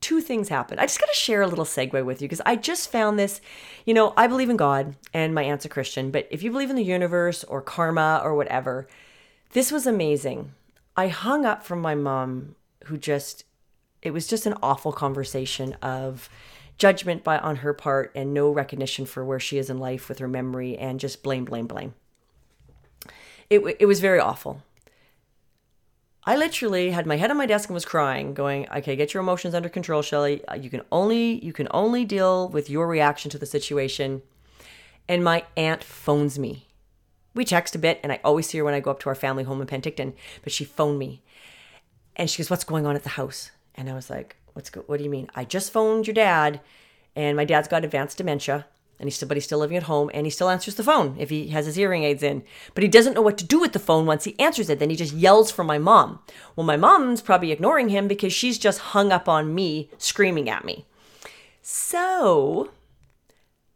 two 0.00 0.20
things 0.20 0.48
happened. 0.48 0.78
I 0.78 0.84
just 0.84 1.00
got 1.00 1.08
to 1.08 1.14
share 1.14 1.42
a 1.42 1.46
little 1.46 1.64
segue 1.64 2.04
with 2.04 2.20
you 2.20 2.28
because 2.28 2.42
I 2.44 2.56
just 2.56 2.92
found 2.92 3.18
this. 3.18 3.40
You 3.84 3.94
know, 3.94 4.12
I 4.16 4.26
believe 4.26 4.50
in 4.50 4.56
God 4.56 4.94
and 5.14 5.34
my 5.34 5.42
aunt's 5.42 5.64
a 5.64 5.70
Christian, 5.70 6.10
but 6.10 6.28
if 6.30 6.42
you 6.42 6.50
believe 6.50 6.70
in 6.70 6.76
the 6.76 6.84
universe 6.84 7.44
or 7.44 7.62
karma 7.62 8.20
or 8.22 8.34
whatever, 8.34 8.86
this 9.52 9.72
was 9.72 9.86
amazing. 9.86 10.52
I 10.96 11.08
hung 11.08 11.46
up 11.46 11.64
from 11.64 11.80
my 11.80 11.94
mom, 11.94 12.56
who 12.84 12.96
just 12.96 13.44
it 14.02 14.12
was 14.12 14.28
just 14.28 14.46
an 14.46 14.54
awful 14.62 14.92
conversation 14.92 15.72
of 15.82 16.28
judgment 16.78 17.24
by 17.24 17.38
on 17.38 17.56
her 17.56 17.72
part 17.72 18.12
and 18.14 18.34
no 18.34 18.50
recognition 18.50 19.06
for 19.06 19.24
where 19.24 19.40
she 19.40 19.58
is 19.58 19.70
in 19.70 19.78
life 19.78 20.08
with 20.08 20.18
her 20.18 20.28
memory 20.28 20.76
and 20.76 21.00
just 21.00 21.22
blame, 21.22 21.44
blame, 21.44 21.66
blame. 21.66 21.94
It, 23.48 23.60
it 23.78 23.86
was 23.86 24.00
very 24.00 24.20
awful. 24.20 24.62
I 26.24 26.36
literally 26.36 26.90
had 26.90 27.06
my 27.06 27.16
head 27.16 27.30
on 27.30 27.36
my 27.36 27.46
desk 27.46 27.68
and 27.68 27.74
was 27.74 27.84
crying, 27.84 28.34
going, 28.34 28.68
"Okay, 28.68 28.96
get 28.96 29.14
your 29.14 29.22
emotions 29.22 29.54
under 29.54 29.68
control, 29.68 30.02
Shelley. 30.02 30.44
Uh, 30.46 30.54
you 30.54 30.68
can 30.68 30.82
only 30.90 31.44
you 31.44 31.52
can 31.52 31.68
only 31.70 32.04
deal 32.04 32.48
with 32.48 32.68
your 32.68 32.88
reaction 32.88 33.30
to 33.30 33.38
the 33.38 33.46
situation." 33.46 34.22
And 35.08 35.22
my 35.22 35.44
aunt 35.56 35.84
phones 35.84 36.36
me. 36.36 36.66
We 37.32 37.44
text 37.44 37.76
a 37.76 37.78
bit, 37.78 38.00
and 38.02 38.10
I 38.10 38.18
always 38.24 38.48
see 38.48 38.58
her 38.58 38.64
when 38.64 38.74
I 38.74 38.80
go 38.80 38.90
up 38.90 38.98
to 39.00 39.08
our 39.08 39.14
family 39.14 39.44
home 39.44 39.60
in 39.60 39.68
Penticton. 39.68 40.14
But 40.42 40.52
she 40.52 40.64
phoned 40.64 40.98
me, 40.98 41.22
and 42.16 42.28
she 42.28 42.38
goes, 42.38 42.50
"What's 42.50 42.64
going 42.64 42.86
on 42.86 42.96
at 42.96 43.04
the 43.04 43.10
house?" 43.10 43.52
And 43.76 43.88
I 43.88 43.94
was 43.94 44.10
like, 44.10 44.34
"What's 44.56 44.70
go- 44.70 44.84
What 44.86 44.98
do 44.98 45.04
you 45.04 45.10
mean? 45.10 45.28
I 45.34 45.44
just 45.44 45.72
phoned 45.72 46.06
your 46.06 46.14
dad, 46.14 46.60
and 47.14 47.36
my 47.36 47.44
dad's 47.44 47.68
got 47.68 47.84
advanced 47.84 48.18
dementia." 48.18 48.66
and 48.98 49.06
he's 49.06 49.16
still 49.16 49.28
but 49.28 49.36
he's 49.36 49.44
still 49.44 49.58
living 49.58 49.76
at 49.76 49.84
home 49.84 50.10
and 50.14 50.26
he 50.26 50.30
still 50.30 50.48
answers 50.48 50.74
the 50.74 50.84
phone 50.84 51.16
if 51.18 51.30
he 51.30 51.48
has 51.48 51.66
his 51.66 51.74
hearing 51.74 52.04
aids 52.04 52.22
in. 52.22 52.42
But 52.74 52.82
he 52.82 52.88
doesn't 52.88 53.14
know 53.14 53.22
what 53.22 53.38
to 53.38 53.44
do 53.44 53.60
with 53.60 53.72
the 53.72 53.78
phone 53.78 54.06
once 54.06 54.24
he 54.24 54.38
answers 54.38 54.70
it. 54.70 54.78
Then 54.78 54.90
he 54.90 54.96
just 54.96 55.12
yells 55.12 55.50
for 55.50 55.64
my 55.64 55.78
mom. 55.78 56.20
Well 56.54 56.66
my 56.66 56.76
mom's 56.76 57.20
probably 57.20 57.52
ignoring 57.52 57.90
him 57.90 58.08
because 58.08 58.32
she's 58.32 58.58
just 58.58 58.78
hung 58.78 59.12
up 59.12 59.28
on 59.28 59.54
me 59.54 59.90
screaming 59.98 60.48
at 60.48 60.64
me. 60.64 60.86
So 61.62 62.70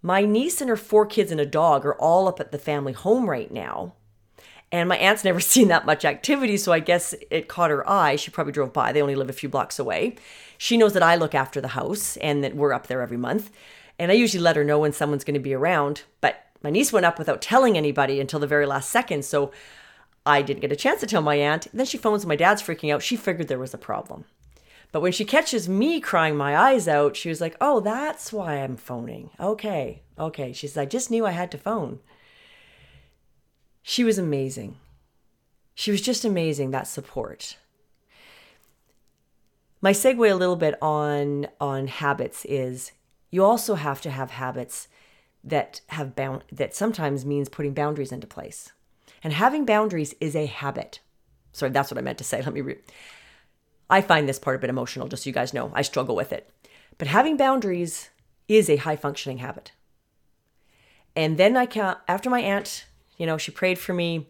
my 0.02 0.24
niece 0.24 0.60
and 0.60 0.70
her 0.70 0.76
four 0.76 1.04
kids 1.04 1.30
and 1.30 1.40
a 1.40 1.46
dog 1.46 1.84
are 1.84 1.94
all 1.94 2.26
up 2.26 2.40
at 2.40 2.52
the 2.52 2.58
family 2.58 2.92
home 2.92 3.28
right 3.28 3.50
now 3.50 3.94
and 4.72 4.88
my 4.88 4.96
aunt's 4.96 5.24
never 5.24 5.40
seen 5.40 5.68
that 5.68 5.84
much 5.84 6.04
activity 6.06 6.56
so 6.56 6.72
i 6.72 6.78
guess 6.78 7.14
it 7.30 7.48
caught 7.48 7.70
her 7.70 7.88
eye. 7.88 8.16
She 8.16 8.30
probably 8.30 8.52
drove 8.52 8.72
by. 8.72 8.92
They 8.92 9.02
only 9.02 9.16
live 9.16 9.28
a 9.28 9.34
few 9.34 9.50
blocks 9.50 9.78
away 9.78 10.16
she 10.62 10.76
knows 10.76 10.92
that 10.92 11.02
i 11.02 11.14
look 11.14 11.34
after 11.34 11.60
the 11.60 11.76
house 11.80 12.16
and 12.18 12.44
that 12.44 12.54
we're 12.54 12.74
up 12.74 12.86
there 12.86 13.02
every 13.02 13.16
month 13.16 13.50
and 14.00 14.10
I 14.10 14.14
usually 14.14 14.42
let 14.42 14.56
her 14.56 14.64
know 14.64 14.78
when 14.78 14.94
someone's 14.94 15.24
going 15.24 15.34
to 15.34 15.40
be 15.40 15.52
around, 15.52 16.04
but 16.22 16.46
my 16.62 16.70
niece 16.70 16.90
went 16.90 17.04
up 17.04 17.18
without 17.18 17.42
telling 17.42 17.76
anybody 17.76 18.18
until 18.18 18.40
the 18.40 18.46
very 18.46 18.64
last 18.64 18.88
second. 18.88 19.26
So 19.26 19.52
I 20.24 20.40
didn't 20.40 20.62
get 20.62 20.72
a 20.72 20.76
chance 20.76 21.00
to 21.00 21.06
tell 21.06 21.20
my 21.20 21.34
aunt. 21.34 21.66
And 21.66 21.78
then 21.78 21.84
she 21.84 21.98
phones 21.98 22.24
my 22.24 22.34
dad's 22.34 22.62
freaking 22.62 22.90
out. 22.90 23.02
She 23.02 23.14
figured 23.14 23.48
there 23.48 23.58
was 23.58 23.74
a 23.74 23.78
problem. 23.78 24.24
But 24.90 25.02
when 25.02 25.12
she 25.12 25.26
catches 25.26 25.68
me 25.68 26.00
crying 26.00 26.34
my 26.34 26.56
eyes 26.56 26.88
out, 26.88 27.14
she 27.14 27.28
was 27.28 27.42
like, 27.42 27.58
Oh, 27.60 27.80
that's 27.80 28.32
why 28.32 28.54
I'm 28.54 28.78
phoning. 28.78 29.28
Okay, 29.38 30.00
okay. 30.18 30.54
She 30.54 30.66
says, 30.66 30.78
I 30.78 30.86
just 30.86 31.10
knew 31.10 31.26
I 31.26 31.32
had 31.32 31.50
to 31.50 31.58
phone. 31.58 32.00
She 33.82 34.02
was 34.02 34.16
amazing. 34.16 34.78
She 35.74 35.90
was 35.90 36.00
just 36.00 36.24
amazing, 36.24 36.70
that 36.70 36.86
support. 36.86 37.58
My 39.82 39.92
segue 39.92 40.30
a 40.30 40.34
little 40.34 40.56
bit 40.56 40.74
on 40.82 41.46
on 41.60 41.86
habits 41.86 42.44
is 42.44 42.92
you 43.30 43.42
also 43.42 43.76
have 43.76 44.00
to 44.02 44.10
have 44.10 44.32
habits 44.32 44.88
that 45.42 45.80
have 45.88 46.14
bound 46.14 46.44
that 46.52 46.74
sometimes 46.74 47.24
means 47.24 47.48
putting 47.48 47.72
boundaries 47.72 48.12
into 48.12 48.26
place. 48.26 48.72
And 49.22 49.32
having 49.32 49.64
boundaries 49.64 50.14
is 50.20 50.36
a 50.36 50.46
habit. 50.46 51.00
Sorry, 51.52 51.70
that's 51.70 51.90
what 51.90 51.98
I 51.98 52.02
meant 52.02 52.18
to 52.18 52.24
say. 52.24 52.42
Let 52.42 52.52
me 52.52 52.60
read. 52.60 52.78
I 53.88 54.02
find 54.02 54.28
this 54.28 54.38
part 54.38 54.56
a 54.56 54.58
bit 54.58 54.70
emotional, 54.70 55.08
just 55.08 55.24
so 55.24 55.28
you 55.28 55.34
guys 55.34 55.54
know. 55.54 55.72
I 55.74 55.82
struggle 55.82 56.14
with 56.14 56.32
it. 56.32 56.50
But 56.98 57.08
having 57.08 57.36
boundaries 57.36 58.10
is 58.48 58.68
a 58.68 58.76
high 58.76 58.96
functioning 58.96 59.38
habit. 59.38 59.72
And 61.16 61.38
then 61.38 61.56
I 61.56 61.64
can 61.66 61.96
after 62.06 62.28
my 62.28 62.40
aunt, 62.40 62.84
you 63.16 63.24
know, 63.24 63.38
she 63.38 63.50
prayed 63.50 63.78
for 63.78 63.94
me. 63.94 64.28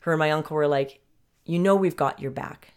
Her 0.00 0.12
and 0.12 0.18
my 0.20 0.30
uncle 0.30 0.56
were 0.56 0.68
like, 0.68 1.00
"You 1.44 1.58
know 1.58 1.74
we've 1.74 1.96
got 1.96 2.20
your 2.20 2.30
back. 2.30 2.71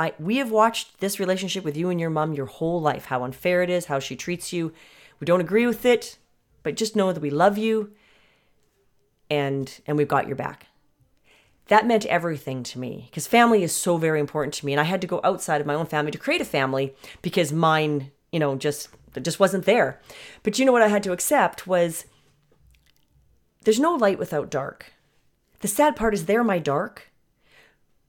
I 0.00 0.14
we 0.18 0.38
have 0.38 0.50
watched 0.50 1.00
this 1.00 1.20
relationship 1.20 1.62
with 1.62 1.76
you 1.76 1.90
and 1.90 2.00
your 2.00 2.08
mom 2.08 2.32
your 2.32 2.46
whole 2.46 2.80
life, 2.80 3.04
how 3.04 3.22
unfair 3.22 3.62
it 3.62 3.68
is, 3.68 3.84
how 3.84 3.98
she 3.98 4.16
treats 4.16 4.50
you, 4.50 4.72
we 5.20 5.26
don't 5.26 5.42
agree 5.42 5.66
with 5.66 5.84
it, 5.84 6.16
but 6.62 6.74
just 6.74 6.96
know 6.96 7.12
that 7.12 7.20
we 7.20 7.28
love 7.28 7.58
you 7.58 7.92
and 9.28 9.80
and 9.86 9.98
we've 9.98 10.08
got 10.08 10.26
your 10.26 10.36
back. 10.36 10.68
That 11.68 11.86
meant 11.86 12.06
everything 12.06 12.62
to 12.64 12.78
me 12.78 13.08
because 13.10 13.26
family 13.26 13.62
is 13.62 13.76
so 13.76 13.98
very 13.98 14.20
important 14.20 14.54
to 14.54 14.66
me 14.66 14.72
and 14.72 14.80
I 14.80 14.84
had 14.84 15.02
to 15.02 15.06
go 15.06 15.20
outside 15.22 15.60
of 15.60 15.66
my 15.66 15.74
own 15.74 15.86
family 15.86 16.10
to 16.10 16.18
create 16.18 16.40
a 16.40 16.46
family 16.46 16.94
because 17.20 17.52
mine, 17.52 18.10
you 18.32 18.40
know, 18.40 18.56
just 18.56 18.88
just 19.20 19.38
wasn't 19.38 19.66
there. 19.66 20.00
But 20.42 20.58
you 20.58 20.64
know 20.64 20.72
what 20.72 20.82
I 20.82 20.88
had 20.88 21.02
to 21.02 21.12
accept 21.12 21.66
was 21.66 22.06
there's 23.64 23.78
no 23.78 23.94
light 23.94 24.18
without 24.18 24.50
dark. 24.50 24.94
The 25.60 25.68
sad 25.68 25.94
part 25.94 26.14
is 26.14 26.24
they're 26.24 26.42
my 26.42 26.58
dark, 26.58 27.09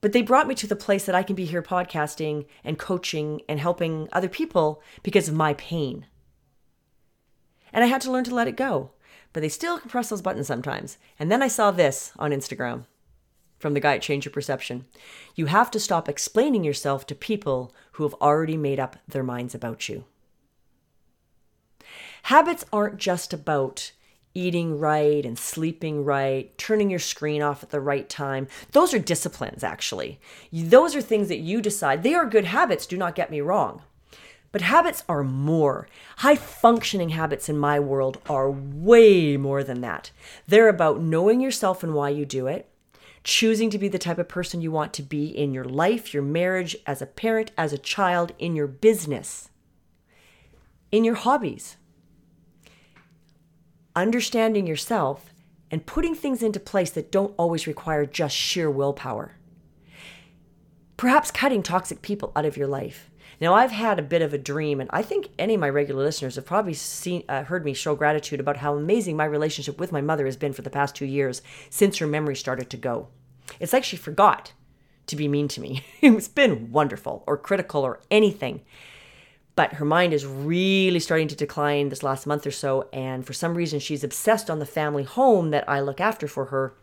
but 0.01 0.13
they 0.13 0.21
brought 0.21 0.47
me 0.47 0.55
to 0.55 0.67
the 0.67 0.75
place 0.75 1.05
that 1.05 1.15
I 1.15 1.23
can 1.23 1.35
be 1.35 1.45
here 1.45 1.61
podcasting 1.61 2.45
and 2.63 2.77
coaching 2.77 3.41
and 3.47 3.59
helping 3.59 4.09
other 4.11 4.29
people 4.29 4.81
because 5.03 5.27
of 5.29 5.35
my 5.35 5.53
pain. 5.53 6.07
And 7.71 7.83
I 7.83 7.87
had 7.87 8.01
to 8.01 8.11
learn 8.11 8.23
to 8.25 8.35
let 8.35 8.47
it 8.47 8.57
go. 8.57 8.91
But 9.33 9.41
they 9.41 9.49
still 9.49 9.79
press 9.79 10.09
those 10.09 10.21
buttons 10.21 10.47
sometimes. 10.47 10.97
And 11.17 11.31
then 11.31 11.41
I 11.41 11.47
saw 11.47 11.71
this 11.71 12.11
on 12.19 12.31
Instagram 12.31 12.85
from 13.59 13.73
the 13.73 13.79
guy 13.79 13.95
at 13.95 14.01
Change 14.01 14.25
Your 14.25 14.33
Perception. 14.33 14.85
You 15.35 15.45
have 15.45 15.71
to 15.71 15.79
stop 15.79 16.09
explaining 16.09 16.63
yourself 16.63 17.05
to 17.07 17.15
people 17.15 17.73
who 17.93 18.03
have 18.03 18.15
already 18.15 18.57
made 18.57 18.79
up 18.79 18.97
their 19.07 19.23
minds 19.23 19.55
about 19.55 19.87
you. 19.87 20.03
Habits 22.23 22.65
aren't 22.73 22.97
just 22.97 23.33
about 23.33 23.91
eating 24.33 24.79
right 24.79 25.25
and 25.25 25.37
sleeping 25.37 26.03
right, 26.03 26.57
turning 26.57 26.89
your 26.89 26.99
screen 26.99 27.41
off 27.41 27.63
at 27.63 27.69
the 27.69 27.79
right 27.79 28.07
time. 28.07 28.47
Those 28.71 28.93
are 28.93 28.99
disciplines, 28.99 29.63
actually. 29.63 30.19
Those 30.51 30.95
are 30.95 31.01
things 31.01 31.27
that 31.27 31.39
you 31.39 31.61
decide. 31.61 32.03
They 32.03 32.13
are 32.13 32.25
good 32.25 32.45
habits, 32.45 32.85
do 32.85 32.97
not 32.97 33.15
get 33.15 33.31
me 33.31 33.41
wrong. 33.41 33.81
But 34.51 34.61
habits 34.61 35.03
are 35.07 35.23
more. 35.23 35.87
High 36.17 36.35
functioning 36.35 37.09
habits 37.09 37.47
in 37.47 37.57
my 37.57 37.79
world 37.79 38.19
are 38.29 38.51
way 38.51 39.37
more 39.37 39.63
than 39.63 39.81
that. 39.81 40.11
They're 40.47 40.67
about 40.67 41.01
knowing 41.01 41.39
yourself 41.39 41.83
and 41.83 41.93
why 41.93 42.09
you 42.09 42.25
do 42.25 42.47
it, 42.47 42.67
choosing 43.23 43.69
to 43.69 43.77
be 43.77 43.87
the 43.87 43.99
type 43.99 44.17
of 44.17 44.27
person 44.27 44.61
you 44.61 44.71
want 44.71 44.93
to 44.93 45.03
be 45.03 45.25
in 45.25 45.53
your 45.53 45.63
life, 45.63 46.13
your 46.13 46.23
marriage, 46.23 46.75
as 46.85 47.01
a 47.01 47.05
parent, 47.05 47.51
as 47.57 47.71
a 47.71 47.77
child, 47.77 48.33
in 48.39 48.55
your 48.55 48.67
business, 48.67 49.49
in 50.91 51.05
your 51.05 51.15
hobbies. 51.15 51.77
Understanding 53.95 54.67
yourself 54.67 55.33
and 55.69 55.85
putting 55.85 56.15
things 56.15 56.43
into 56.43 56.59
place 56.59 56.91
that 56.91 57.11
don't 57.11 57.33
always 57.37 57.67
require 57.67 58.05
just 58.05 58.35
sheer 58.35 58.69
willpower. 58.69 59.37
Perhaps 60.97 61.31
cutting 61.31 61.63
toxic 61.63 62.01
people 62.01 62.31
out 62.35 62.45
of 62.45 62.57
your 62.57 62.67
life 62.67 63.11
now, 63.41 63.55
I've 63.55 63.71
had 63.71 63.97
a 63.97 64.03
bit 64.03 64.21
of 64.21 64.35
a 64.35 64.37
dream, 64.37 64.79
and 64.79 64.87
I 64.93 65.01
think 65.01 65.29
any 65.39 65.55
of 65.55 65.59
my 65.59 65.69
regular 65.69 66.03
listeners 66.03 66.35
have 66.35 66.45
probably 66.45 66.75
seen, 66.75 67.23
uh, 67.27 67.43
heard 67.43 67.65
me 67.65 67.73
show 67.73 67.95
gratitude 67.95 68.39
about 68.39 68.57
how 68.57 68.77
amazing 68.77 69.17
my 69.17 69.25
relationship 69.25 69.79
with 69.79 69.91
my 69.91 69.99
mother 69.99 70.25
has 70.25 70.37
been 70.37 70.53
for 70.53 70.61
the 70.61 70.69
past 70.69 70.95
two 70.95 71.07
years 71.07 71.41
since 71.71 71.97
her 71.97 72.05
memory 72.05 72.35
started 72.35 72.69
to 72.69 72.77
go. 72.77 73.07
It's 73.59 73.73
like 73.73 73.83
she 73.83 73.97
forgot 73.97 74.53
to 75.07 75.15
be 75.15 75.27
mean 75.27 75.47
to 75.49 75.59
me. 75.59 75.83
it's 76.03 76.27
been 76.27 76.71
wonderful, 76.71 77.23
or 77.25 77.35
critical, 77.35 77.81
or 77.81 77.99
anything. 78.11 78.61
But 79.55 79.73
her 79.73 79.85
mind 79.85 80.13
is 80.13 80.25
really 80.25 80.99
starting 80.99 81.27
to 81.27 81.35
decline 81.35 81.89
this 81.89 82.03
last 82.03 82.25
month 82.25 82.47
or 82.47 82.51
so, 82.51 82.87
and 82.93 83.25
for 83.25 83.33
some 83.33 83.55
reason, 83.55 83.79
she's 83.79 84.03
obsessed 84.03 84.49
on 84.49 84.59
the 84.59 84.65
family 84.65 85.03
home 85.03 85.51
that 85.51 85.67
I 85.67 85.81
look 85.81 85.99
after 85.99 86.27
for 86.27 86.45
her 86.45 86.73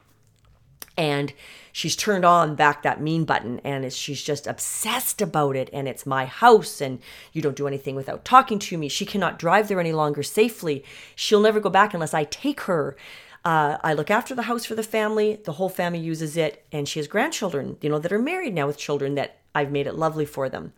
and 0.99 1.33
she's 1.71 1.95
turned 1.95 2.25
on 2.25 2.57
back 2.57 2.83
that 2.83 3.01
mean 3.01 3.25
button 3.25 3.61
and 3.61 3.91
she's 3.93 4.21
just 4.21 4.49
obsessed 4.49 5.23
about 5.23 5.55
it 5.55 5.71
and 5.73 5.87
it's 5.87 6.05
my 6.05 6.27
house 6.27 6.81
and 6.81 6.99
you 7.33 7.41
don't 7.41 7.57
do 7.57 7.69
anything 7.69 7.95
without 7.95 8.25
talking 8.25 8.59
to 8.59 8.77
me. 8.77 8.89
She 8.89 9.07
cannot 9.07 9.39
drive 9.39 9.69
there 9.69 9.79
any 9.79 9.93
longer 9.93 10.25
safely. 10.25 10.85
She'll 11.15 11.41
never 11.41 11.61
go 11.61 11.71
back 11.71 11.95
unless 11.95 12.13
i 12.13 12.25
take 12.25 12.63
her. 12.63 12.97
Uh, 13.45 13.79
i 13.85 13.95
look 13.95 14.11
after 14.11 14.35
the 14.35 14.43
house 14.43 14.65
for 14.65 14.75
the 14.75 14.83
family. 14.83 15.39
The 15.45 15.53
whole 15.53 15.69
family 15.69 16.01
uses 16.01 16.37
it 16.37 16.67
and 16.73 16.89
she 16.89 16.99
has 16.99 17.07
grandchildren 17.07 17.79
you 17.81 17.89
know 17.89 18.01
that 18.01 18.13
are 18.13 18.19
married 18.19 18.55
now 18.55 18.67
with 18.67 18.77
children 18.77 19.15
that 19.15 19.39
i've 19.55 19.71
made 19.71 19.87
it 19.87 19.95
lovely 19.95 20.27
for 20.27 20.49
them 20.49 20.73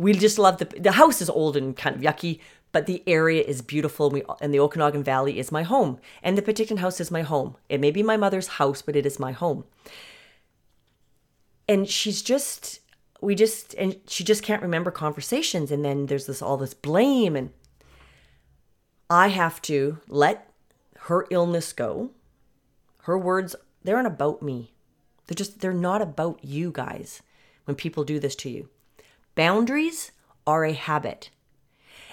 we 0.00 0.14
just 0.14 0.38
love 0.38 0.56
the 0.58 0.64
the 0.64 0.92
house 0.92 1.20
is 1.20 1.28
old 1.28 1.56
and 1.56 1.76
kind 1.76 1.94
of 1.94 2.02
yucky 2.02 2.40
but 2.72 2.86
the 2.86 3.02
area 3.06 3.42
is 3.42 3.62
beautiful 3.62 4.06
and, 4.06 4.14
we, 4.14 4.22
and 4.40 4.54
the 4.54 4.60
Okanagan 4.60 5.02
Valley 5.02 5.38
is 5.38 5.50
my 5.50 5.62
home. 5.62 5.98
And 6.22 6.36
the 6.38 6.42
Penticton 6.42 6.78
house 6.78 7.00
is 7.00 7.10
my 7.10 7.22
home. 7.22 7.56
It 7.68 7.80
may 7.80 7.90
be 7.90 8.02
my 8.02 8.16
mother's 8.16 8.46
house, 8.46 8.80
but 8.82 8.96
it 8.96 9.04
is 9.04 9.18
my 9.18 9.32
home. 9.32 9.64
And 11.68 11.88
she's 11.88 12.22
just, 12.22 12.80
we 13.20 13.34
just, 13.34 13.74
and 13.74 13.96
she 14.06 14.24
just 14.24 14.42
can't 14.42 14.62
remember 14.62 14.90
conversations. 14.90 15.70
And 15.70 15.84
then 15.84 16.06
there's 16.06 16.26
this, 16.26 16.42
all 16.42 16.56
this 16.56 16.74
blame. 16.74 17.34
And 17.36 17.50
I 19.08 19.28
have 19.28 19.60
to 19.62 19.98
let 20.08 20.48
her 21.00 21.26
illness 21.30 21.72
go. 21.72 22.10
Her 23.02 23.18
words, 23.18 23.56
they 23.82 23.92
aren't 23.92 24.06
about 24.06 24.42
me. 24.42 24.72
They're 25.26 25.34
just, 25.34 25.60
they're 25.60 25.72
not 25.72 26.02
about 26.02 26.44
you 26.44 26.70
guys 26.70 27.22
when 27.64 27.74
people 27.74 28.04
do 28.04 28.20
this 28.20 28.36
to 28.36 28.50
you. 28.50 28.68
Boundaries 29.40 30.12
are 30.46 30.66
a 30.66 30.74
habit. 30.74 31.30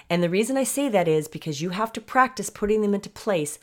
And 0.08 0.22
the 0.22 0.30
reason 0.30 0.56
I 0.56 0.64
say 0.64 0.88
that 0.88 1.06
is 1.06 1.28
because 1.28 1.60
you 1.60 1.68
have 1.68 1.92
to 1.92 2.00
practice 2.00 2.48
putting 2.48 2.80
them 2.80 2.94
into 2.94 3.10
place 3.10 3.58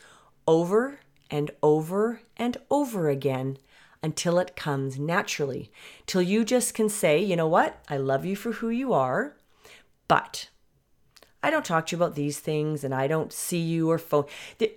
over 0.46 1.00
and 1.32 1.50
over 1.64 2.20
and 2.36 2.58
over 2.70 3.08
again 3.08 3.58
until 4.04 4.38
it 4.38 4.54
comes 4.54 5.00
naturally. 5.00 5.72
Till 6.06 6.22
you 6.22 6.44
just 6.44 6.74
can 6.74 6.88
say, 6.88 7.20
you 7.20 7.34
know 7.34 7.48
what? 7.48 7.82
I 7.88 7.96
love 7.96 8.24
you 8.24 8.36
for 8.36 8.52
who 8.52 8.68
you 8.68 8.92
are, 8.92 9.34
But 10.06 10.48
I 11.42 11.50
don't 11.50 11.64
talk 11.64 11.86
to 11.86 11.96
you 11.96 12.00
about 12.00 12.14
these 12.14 12.38
things 12.38 12.84
and 12.84 12.94
I 12.94 13.08
don't 13.08 13.32
see 13.32 13.58
you 13.58 13.90
or 13.90 13.98
phone. 13.98 14.26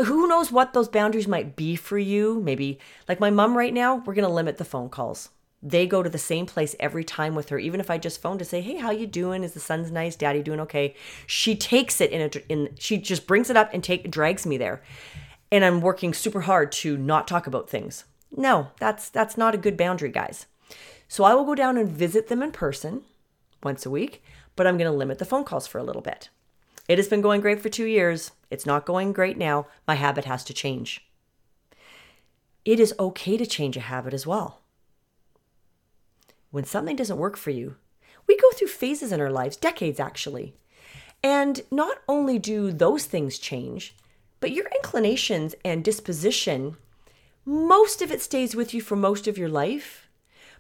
Who 0.04 0.28
knows 0.28 0.52
what 0.52 0.73
those 0.73 0.89
boundaries 0.89 1.28
might 1.28 1.56
be 1.56 1.75
for 1.75 1.99
you? 1.99 2.41
Maybe 2.43 2.80
like 3.08 3.19
my 3.19 3.30
mom 3.30 3.56
right 3.56 3.71
now, 3.71 3.97
we're 3.97 4.15
going 4.15 4.28
to 4.28 4.34
limit 4.34 4.58
the 4.58 4.65
phone 4.65 4.89
calls. 4.89 5.30
They 5.62 5.88
go 5.88 6.02
to 6.02 6.10
the 6.10 6.17
same 6.17 6.45
place 6.45 6.76
every 6.80 7.04
time 7.04 7.36
with 7.36 7.50
her. 7.50 7.60
Even 7.60 7.80
if 7.80 7.89
I 7.89 7.98
just 7.98 8.22
phone 8.22 8.38
to 8.38 8.45
say, 8.45 8.62
"Hey, 8.62 8.78
how 8.78 8.91
you 8.91 9.08
doing? 9.08 9.43
Is 9.43 9.54
the 9.54 9.60
son's 9.60 9.91
nice? 9.91 10.15
Daddy 10.15 10.41
doing 10.41 10.60
okay?" 10.62 10.95
She 11.28 11.56
takes 11.56 12.00
it 12.00 12.12
in 12.12 12.22
a 12.22 12.52
in 12.52 12.76
she 12.80 12.98
just 12.98 13.28
brings 13.28 13.50
it 13.50 13.58
up 13.58 13.69
and 13.74 13.84
take 13.84 14.10
drags 14.10 14.45
me 14.45 14.58
there. 14.58 14.82
And 15.52 15.65
I'm 15.65 15.82
working 15.82 16.13
super 16.13 16.41
hard 16.41 16.72
to 16.74 16.95
not 16.95 17.28
talk 17.28 17.48
about 17.48 17.69
things. 17.69 18.06
No, 18.32 18.67
that's 18.80 19.10
that's 19.10 19.38
not 19.38 19.56
a 19.56 19.58
good 19.58 19.76
boundary, 19.76 20.12
guys. 20.12 20.45
So 21.08 21.24
I 21.24 21.34
will 21.34 21.45
go 21.45 21.56
down 21.56 21.78
and 21.78 21.89
visit 21.89 22.28
them 22.28 22.43
in 22.43 22.52
person 22.52 23.02
once 23.63 23.86
a 23.86 23.89
week, 23.89 24.24
but 24.56 24.67
I'm 24.67 24.78
going 24.78 24.89
to 24.89 24.95
limit 24.95 25.17
the 25.17 25.26
phone 25.26 25.43
calls 25.43 25.65
for 25.67 25.80
a 25.80 25.84
little 25.84 26.04
bit. 26.04 26.30
It 26.88 26.98
has 26.98 27.08
been 27.08 27.22
going 27.22 27.41
great 27.41 27.62
for 27.62 27.69
two 27.69 27.86
years. 27.86 28.32
It's 28.50 28.65
not 28.65 28.86
going 28.86 29.12
great 29.12 29.38
now. 29.38 29.67
My 29.88 29.95
habit 29.95 30.26
has 30.26 30.43
to 30.45 30.54
change. 30.54 31.06
It 32.63 32.80
is 32.80 32.93
okay 33.00 33.38
to 33.38 33.45
change 33.45 33.76
a 33.76 33.82
habit 33.82 34.13
as 34.13 34.28
well. 34.28 34.62
When 36.51 36.63
something 36.63 36.95
doesn't 36.95 37.17
work 37.17 37.38
for 37.38 37.51
you, 37.51 37.75
we 38.27 38.38
go 38.38 38.51
through 38.51 38.67
phases 38.67 39.12
in 39.12 39.21
our 39.21 39.31
lives, 39.31 39.57
decades 39.57 39.99
actually. 39.99 40.55
And 41.23 41.62
not 41.71 41.97
only 42.07 42.39
do 42.39 42.71
those 42.71 43.05
things 43.05 43.38
change, 43.38 43.95
but 44.39 44.51
your 44.51 44.67
inclinations 44.75 45.55
and 45.65 45.83
disposition, 45.83 46.77
most 47.45 48.01
of 48.01 48.12
it 48.12 48.21
stays 48.21 48.55
with 48.55 48.73
you 48.73 48.81
for 48.81 48.95
most 48.95 49.27
of 49.27 49.38
your 49.38 49.49
life. 49.49 50.07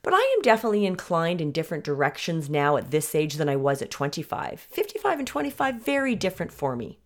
But 0.01 0.13
I 0.13 0.35
am 0.35 0.41
definitely 0.41 0.85
inclined 0.85 1.41
in 1.41 1.51
different 1.51 1.83
directions 1.83 2.49
now 2.49 2.77
at 2.77 2.91
this 2.91 3.13
age 3.13 3.35
than 3.35 3.49
I 3.49 3.55
was 3.55 3.81
at 3.81 3.91
25. 3.91 4.59
55 4.59 5.19
and 5.19 5.27
25, 5.27 5.75
very 5.75 6.15
different 6.15 6.51
for 6.51 6.75
me. 6.75 6.99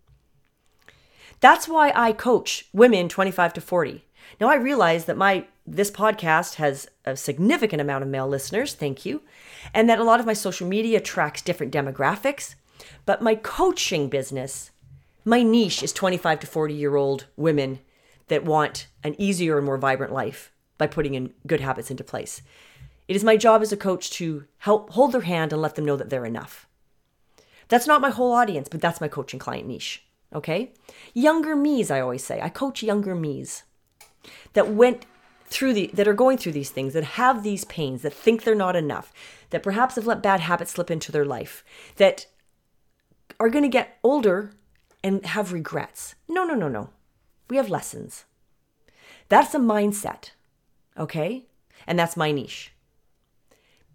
That's 1.40 1.68
why 1.68 1.92
I 1.94 2.12
coach 2.12 2.68
women 2.72 3.08
25 3.08 3.54
to 3.54 3.60
40. 3.60 4.04
Now 4.40 4.48
I 4.48 4.56
realize 4.56 5.04
that 5.06 5.16
my 5.16 5.46
this 5.66 5.90
podcast 5.90 6.54
has 6.56 6.88
a 7.04 7.16
significant 7.16 7.80
amount 7.80 8.02
of 8.02 8.10
male 8.10 8.28
listeners, 8.28 8.74
thank 8.74 9.06
you, 9.06 9.22
and 9.72 9.88
that 9.88 9.98
a 9.98 10.04
lot 10.04 10.20
of 10.20 10.26
my 10.26 10.34
social 10.34 10.68
media 10.68 11.00
tracks 11.00 11.40
different 11.40 11.72
demographics, 11.72 12.54
but 13.06 13.22
my 13.22 13.34
coaching 13.34 14.08
business, 14.08 14.70
my 15.24 15.42
niche 15.42 15.82
is 15.82 15.92
25 15.92 16.40
to 16.40 16.46
40 16.46 16.74
year 16.74 16.96
old 16.96 17.26
women 17.36 17.80
that 18.28 18.44
want 18.44 18.88
an 19.02 19.14
easier 19.18 19.56
and 19.56 19.66
more 19.66 19.78
vibrant 19.78 20.12
life 20.12 20.52
by 20.76 20.86
putting 20.86 21.14
in 21.14 21.32
good 21.46 21.60
habits 21.60 21.90
into 21.90 22.04
place. 22.04 22.42
It 23.06 23.16
is 23.16 23.24
my 23.24 23.36
job 23.36 23.62
as 23.62 23.72
a 23.72 23.76
coach 23.76 24.10
to 24.12 24.44
help 24.58 24.90
hold 24.90 25.12
their 25.12 25.22
hand 25.22 25.52
and 25.52 25.60
let 25.60 25.74
them 25.74 25.84
know 25.84 25.96
that 25.96 26.10
they're 26.10 26.24
enough. 26.24 26.66
That's 27.68 27.86
not 27.86 28.00
my 28.00 28.10
whole 28.10 28.32
audience, 28.32 28.68
but 28.68 28.80
that's 28.80 29.00
my 29.00 29.08
coaching 29.08 29.38
client 29.38 29.66
niche. 29.66 30.04
Okay? 30.34 30.72
Younger 31.12 31.54
me's, 31.54 31.90
I 31.90 32.00
always 32.00 32.24
say. 32.24 32.40
I 32.40 32.48
coach 32.48 32.82
younger 32.82 33.14
me's 33.14 33.62
that 34.52 34.70
went 34.70 35.06
through 35.46 35.72
the 35.72 35.90
that 35.94 36.08
are 36.08 36.14
going 36.14 36.38
through 36.38 36.52
these 36.52 36.70
things, 36.70 36.92
that 36.94 37.04
have 37.04 37.42
these 37.42 37.64
pains, 37.64 38.02
that 38.02 38.12
think 38.12 38.42
they're 38.42 38.54
not 38.54 38.76
enough, 38.76 39.12
that 39.50 39.62
perhaps 39.62 39.96
have 39.96 40.06
let 40.06 40.22
bad 40.22 40.40
habits 40.40 40.72
slip 40.72 40.90
into 40.90 41.12
their 41.12 41.24
life, 41.24 41.64
that 41.96 42.26
are 43.38 43.50
going 43.50 43.64
to 43.64 43.68
get 43.68 43.98
older 44.02 44.52
and 45.02 45.24
have 45.26 45.52
regrets. 45.52 46.14
No, 46.28 46.44
no, 46.44 46.54
no, 46.54 46.68
no. 46.68 46.90
We 47.50 47.56
have 47.56 47.68
lessons. 47.68 48.24
That's 49.28 49.54
a 49.54 49.58
mindset. 49.58 50.30
Okay? 50.98 51.46
And 51.86 51.98
that's 51.98 52.16
my 52.16 52.32
niche 52.32 52.74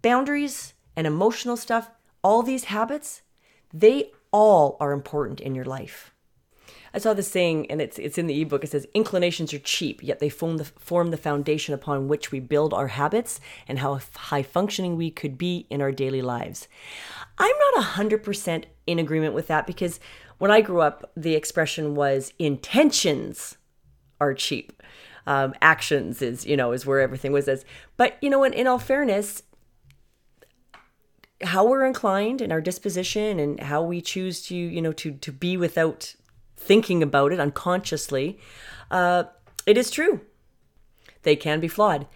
boundaries 0.02 0.74
and 0.96 1.06
emotional 1.06 1.56
stuff, 1.56 1.90
all 2.22 2.42
these 2.42 2.64
habits, 2.64 3.22
they 3.72 4.10
all 4.30 4.76
are 4.80 4.92
important 4.92 5.40
in 5.40 5.54
your 5.54 5.64
life. 5.64 6.12
I 6.92 6.98
saw 6.98 7.14
this 7.14 7.28
saying, 7.28 7.70
and 7.70 7.80
it's 7.80 7.98
it's 7.98 8.18
in 8.18 8.26
the 8.26 8.40
ebook. 8.40 8.64
It 8.64 8.70
says, 8.70 8.86
"Inclinations 8.94 9.54
are 9.54 9.58
cheap, 9.58 10.02
yet 10.02 10.18
they 10.18 10.28
form 10.28 10.56
the 10.56 10.64
form 10.64 11.10
the 11.10 11.16
foundation 11.16 11.74
upon 11.74 12.08
which 12.08 12.32
we 12.32 12.40
build 12.40 12.74
our 12.74 12.88
habits 12.88 13.40
and 13.68 13.78
how 13.78 14.00
high 14.16 14.42
functioning 14.42 14.96
we 14.96 15.10
could 15.10 15.38
be 15.38 15.66
in 15.70 15.80
our 15.80 15.92
daily 15.92 16.22
lives." 16.22 16.68
I'm 17.38 17.54
not 17.74 17.84
hundred 17.84 18.22
percent 18.22 18.66
in 18.86 18.98
agreement 18.98 19.34
with 19.34 19.46
that 19.46 19.66
because 19.66 20.00
when 20.38 20.50
I 20.50 20.60
grew 20.60 20.80
up, 20.80 21.10
the 21.16 21.34
expression 21.34 21.94
was 21.94 22.32
"intentions 22.38 23.56
are 24.20 24.34
cheap." 24.34 24.82
Um, 25.26 25.54
actions 25.62 26.22
is 26.22 26.46
you 26.46 26.56
know 26.56 26.72
is 26.72 26.86
where 26.86 27.00
everything 27.00 27.32
was 27.32 27.46
as. 27.46 27.64
But 27.96 28.16
you 28.20 28.30
know, 28.30 28.42
in, 28.42 28.52
in 28.52 28.66
all 28.66 28.78
fairness, 28.78 29.42
how 31.42 31.64
we're 31.64 31.84
inclined 31.84 32.40
and 32.40 32.52
our 32.52 32.60
disposition 32.60 33.38
and 33.38 33.60
how 33.60 33.82
we 33.82 34.00
choose 34.00 34.42
to 34.46 34.56
you 34.56 34.82
know 34.82 34.92
to 34.92 35.12
to 35.12 35.32
be 35.32 35.56
without 35.56 36.14
thinking 36.60 37.02
about 37.02 37.32
it 37.32 37.40
unconsciously 37.40 38.38
uh, 38.90 39.24
it 39.66 39.78
is 39.78 39.90
true. 39.90 40.20
They 41.22 41.36
can 41.36 41.60
be 41.60 41.68
flawed. 41.68 42.06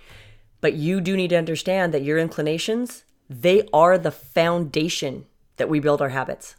But 0.61 0.74
you 0.74 1.00
do 1.00 1.16
need 1.16 1.30
to 1.30 1.38
understand 1.38 1.92
that 1.92 2.02
your 2.02 2.18
inclinations 2.18 3.04
they 3.30 3.66
are 3.72 3.96
the 3.96 4.11
foundation 4.11 5.24
that 5.57 5.68
we 5.68 5.80
build 5.80 6.02
our 6.02 6.11
habits. 6.11 6.57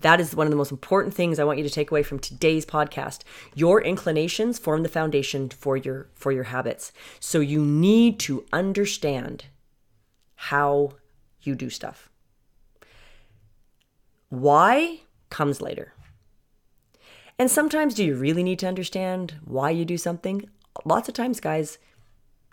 That 0.00 0.20
is 0.20 0.34
one 0.34 0.48
of 0.48 0.50
the 0.50 0.56
most 0.56 0.72
important 0.72 1.14
things 1.14 1.38
i 1.38 1.44
want 1.44 1.58
you 1.58 1.64
to 1.64 1.70
take 1.70 1.92
away 1.92 2.02
from 2.02 2.18
today's 2.18 2.66
podcast. 2.66 3.20
Your 3.54 3.80
inclinations 3.80 4.58
form 4.58 4.82
the 4.82 4.88
foundation 4.88 5.48
for 5.48 5.76
your 5.76 6.08
for 6.14 6.32
your 6.32 6.44
habits. 6.44 6.92
So 7.20 7.38
you 7.38 7.64
need 7.64 8.18
to 8.20 8.44
understand 8.52 9.44
how 10.34 10.94
you 11.42 11.54
do 11.54 11.70
stuff. 11.70 12.10
Why 14.28 15.00
comes 15.30 15.60
later. 15.60 15.94
And 17.38 17.50
sometimes, 17.50 17.94
do 17.94 18.04
you 18.04 18.14
really 18.14 18.42
need 18.42 18.58
to 18.60 18.68
understand 18.68 19.34
why 19.44 19.70
you 19.70 19.84
do 19.84 19.98
something? 19.98 20.48
Lots 20.84 21.08
of 21.08 21.14
times, 21.14 21.40
guys, 21.40 21.78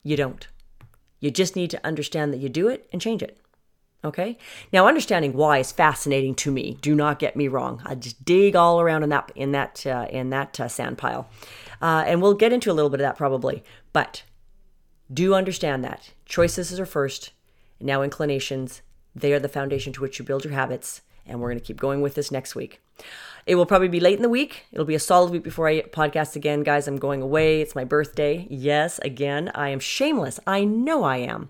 you 0.04 0.16
don't. 0.16 0.48
You 1.20 1.32
just 1.32 1.56
need 1.56 1.70
to 1.72 1.86
understand 1.86 2.34
that 2.34 2.40
you 2.40 2.50
do 2.50 2.68
it 2.68 2.90
and 2.92 3.02
change 3.02 3.22
it. 3.22 3.38
Okay. 4.04 4.38
Now, 4.72 4.88
understanding 4.88 5.34
why 5.34 5.58
is 5.58 5.74
fascinating 5.74 6.34
to 6.36 6.52
me. 6.52 6.78
Do 6.82 6.96
not 6.96 7.20
get 7.20 7.36
me 7.36 7.50
wrong. 7.50 7.82
I 7.86 7.96
just 7.96 8.24
dig 8.24 8.56
all 8.56 8.80
around 8.80 9.04
in 9.04 9.10
that 9.10 9.32
in 9.36 9.52
that 9.52 9.86
uh, 9.86 10.08
in 10.10 10.30
that 10.30 10.58
uh, 10.60 10.70
sand 10.70 10.98
pile, 10.98 11.30
uh, 11.82 12.06
and 12.08 12.22
we'll 12.22 12.34
get 12.34 12.54
into 12.54 12.72
a 12.72 12.74
little 12.74 12.90
bit 12.90 13.02
of 13.02 13.06
that 13.06 13.18
probably. 13.18 13.62
But 13.92 14.24
do 15.14 15.34
understand 15.34 15.84
that 15.84 16.14
choices 16.26 16.80
are 16.80 16.86
first, 16.86 17.32
now, 17.82 18.02
inclinations, 18.02 18.82
they 19.16 19.34
are 19.34 19.40
the 19.40 19.50
foundation 19.50 19.94
to 19.94 20.02
which 20.02 20.20
you 20.20 20.26
build 20.26 20.44
your 20.44 20.54
habits. 20.54 21.02
And 21.26 21.40
we're 21.40 21.50
going 21.50 21.60
to 21.60 21.66
keep 21.66 21.80
going 21.80 22.02
with 22.02 22.16
this 22.16 22.32
next 22.32 22.56
week. 22.56 22.82
It 23.46 23.56
will 23.56 23.66
probably 23.66 23.88
be 23.88 24.00
late 24.00 24.18
in 24.18 24.22
the 24.22 24.30
week. 24.30 24.66
It'll 24.72 24.86
be 24.86 24.96
a 24.96 25.00
solid 25.00 25.32
week 25.32 25.44
before 25.44 25.68
I 25.68 25.82
podcast 25.82 26.36
again, 26.36 26.64
guys. 26.64 26.88
I'm 26.88 26.98
going 26.98 27.22
away. 27.22 27.62
It's 27.62 27.76
my 27.76 27.84
birthday. 27.84 28.48
Yes, 28.50 29.00
again, 29.00 29.52
I 29.56 29.70
am 29.70 29.80
shameless. 29.80 30.40
I 30.46 30.66
know 30.66 31.04
I 31.04 31.18
am. 31.18 31.50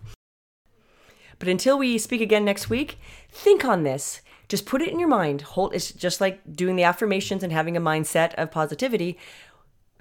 But 1.37 1.47
until 1.47 1.77
we 1.77 1.97
speak 1.97 2.21
again 2.21 2.45
next 2.45 2.69
week, 2.69 2.99
think 3.29 3.63
on 3.63 3.83
this. 3.83 4.21
Just 4.47 4.65
put 4.65 4.81
it 4.81 4.89
in 4.89 4.99
your 4.99 5.09
mind. 5.09 5.41
Hold 5.41 5.73
it's 5.73 5.91
just 5.91 6.19
like 6.19 6.41
doing 6.55 6.75
the 6.75 6.83
affirmations 6.83 7.43
and 7.43 7.53
having 7.53 7.77
a 7.77 7.81
mindset 7.81 8.33
of 8.35 8.51
positivity. 8.51 9.17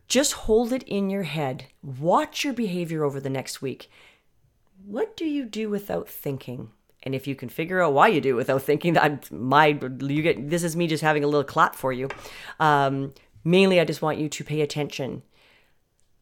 Just 0.09 0.33
hold 0.33 0.73
it 0.73 0.83
in 0.85 1.11
your 1.11 1.25
head. 1.25 1.67
Watch 1.83 2.45
your 2.45 2.55
behavior 2.55 3.05
over 3.05 3.21
the 3.21 3.29
next 3.29 3.61
week 3.61 3.91
what 4.89 5.17
do 5.17 5.27
you 5.27 5.45
do 5.45 5.69
without 5.69 6.09
thinking? 6.09 6.71
And 7.03 7.15
if 7.15 7.27
you 7.27 7.35
can 7.35 7.49
figure 7.49 7.81
out 7.81 7.93
why 7.93 8.09
you 8.09 8.21
do 8.21 8.31
it 8.31 8.37
without 8.37 8.63
thinking, 8.63 8.95
that 8.95 9.31
my 9.31 9.67
you 9.67 10.23
get 10.23 10.51
this 10.51 10.65
is 10.65 10.77
me 10.77 10.87
just 10.87 11.03
having 11.03 11.23
a 11.25 11.29
little 11.29 11.45
clap 11.45 11.75
for 11.77 11.93
you. 11.93 12.09
Um, 12.59 13.15
mainly, 13.45 13.81
I 13.81 13.85
just 13.85 14.03
want 14.03 14.19
you 14.19 14.29
to 14.29 14.45
pay 14.45 14.61
attention. 14.61 15.23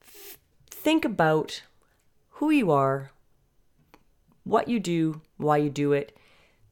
F- 0.03 0.39
think 0.71 1.05
about 1.05 1.63
who 2.31 2.51
you 2.51 2.71
are, 2.71 3.11
what 4.45 4.69
you 4.69 4.79
do, 4.79 5.23
why 5.39 5.57
you 5.57 5.71
do 5.71 5.93
it. 5.93 6.17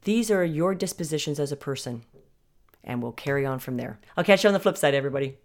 These 0.03 0.31
are 0.31 0.45
your 0.45 0.75
dispositions 0.75 1.41
as 1.41 1.51
a 1.51 1.57
person, 1.57 2.03
and 2.85 3.03
we'll 3.03 3.13
carry 3.13 3.47
on 3.47 3.59
from 3.59 3.79
there. 3.79 3.99
I'll 4.19 4.25
catch 4.25 4.45
you 4.45 4.49
on 4.49 4.55
the 4.55 4.61
flip 4.61 4.77
side, 4.77 4.95
everybody. 4.95 5.39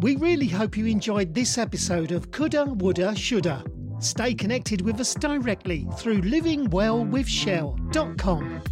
We 0.00 0.16
really 0.16 0.48
hope 0.48 0.76
you 0.76 0.86
enjoyed 0.86 1.34
this 1.34 1.58
episode 1.58 2.12
of 2.12 2.30
Coulda, 2.30 2.64
Woulda, 2.66 3.16
Shoulda. 3.16 3.64
Stay 4.00 4.34
connected 4.34 4.80
with 4.80 4.98
us 4.98 5.14
directly 5.14 5.86
through 5.96 6.22
livingwellwithshell.com. 6.22 8.62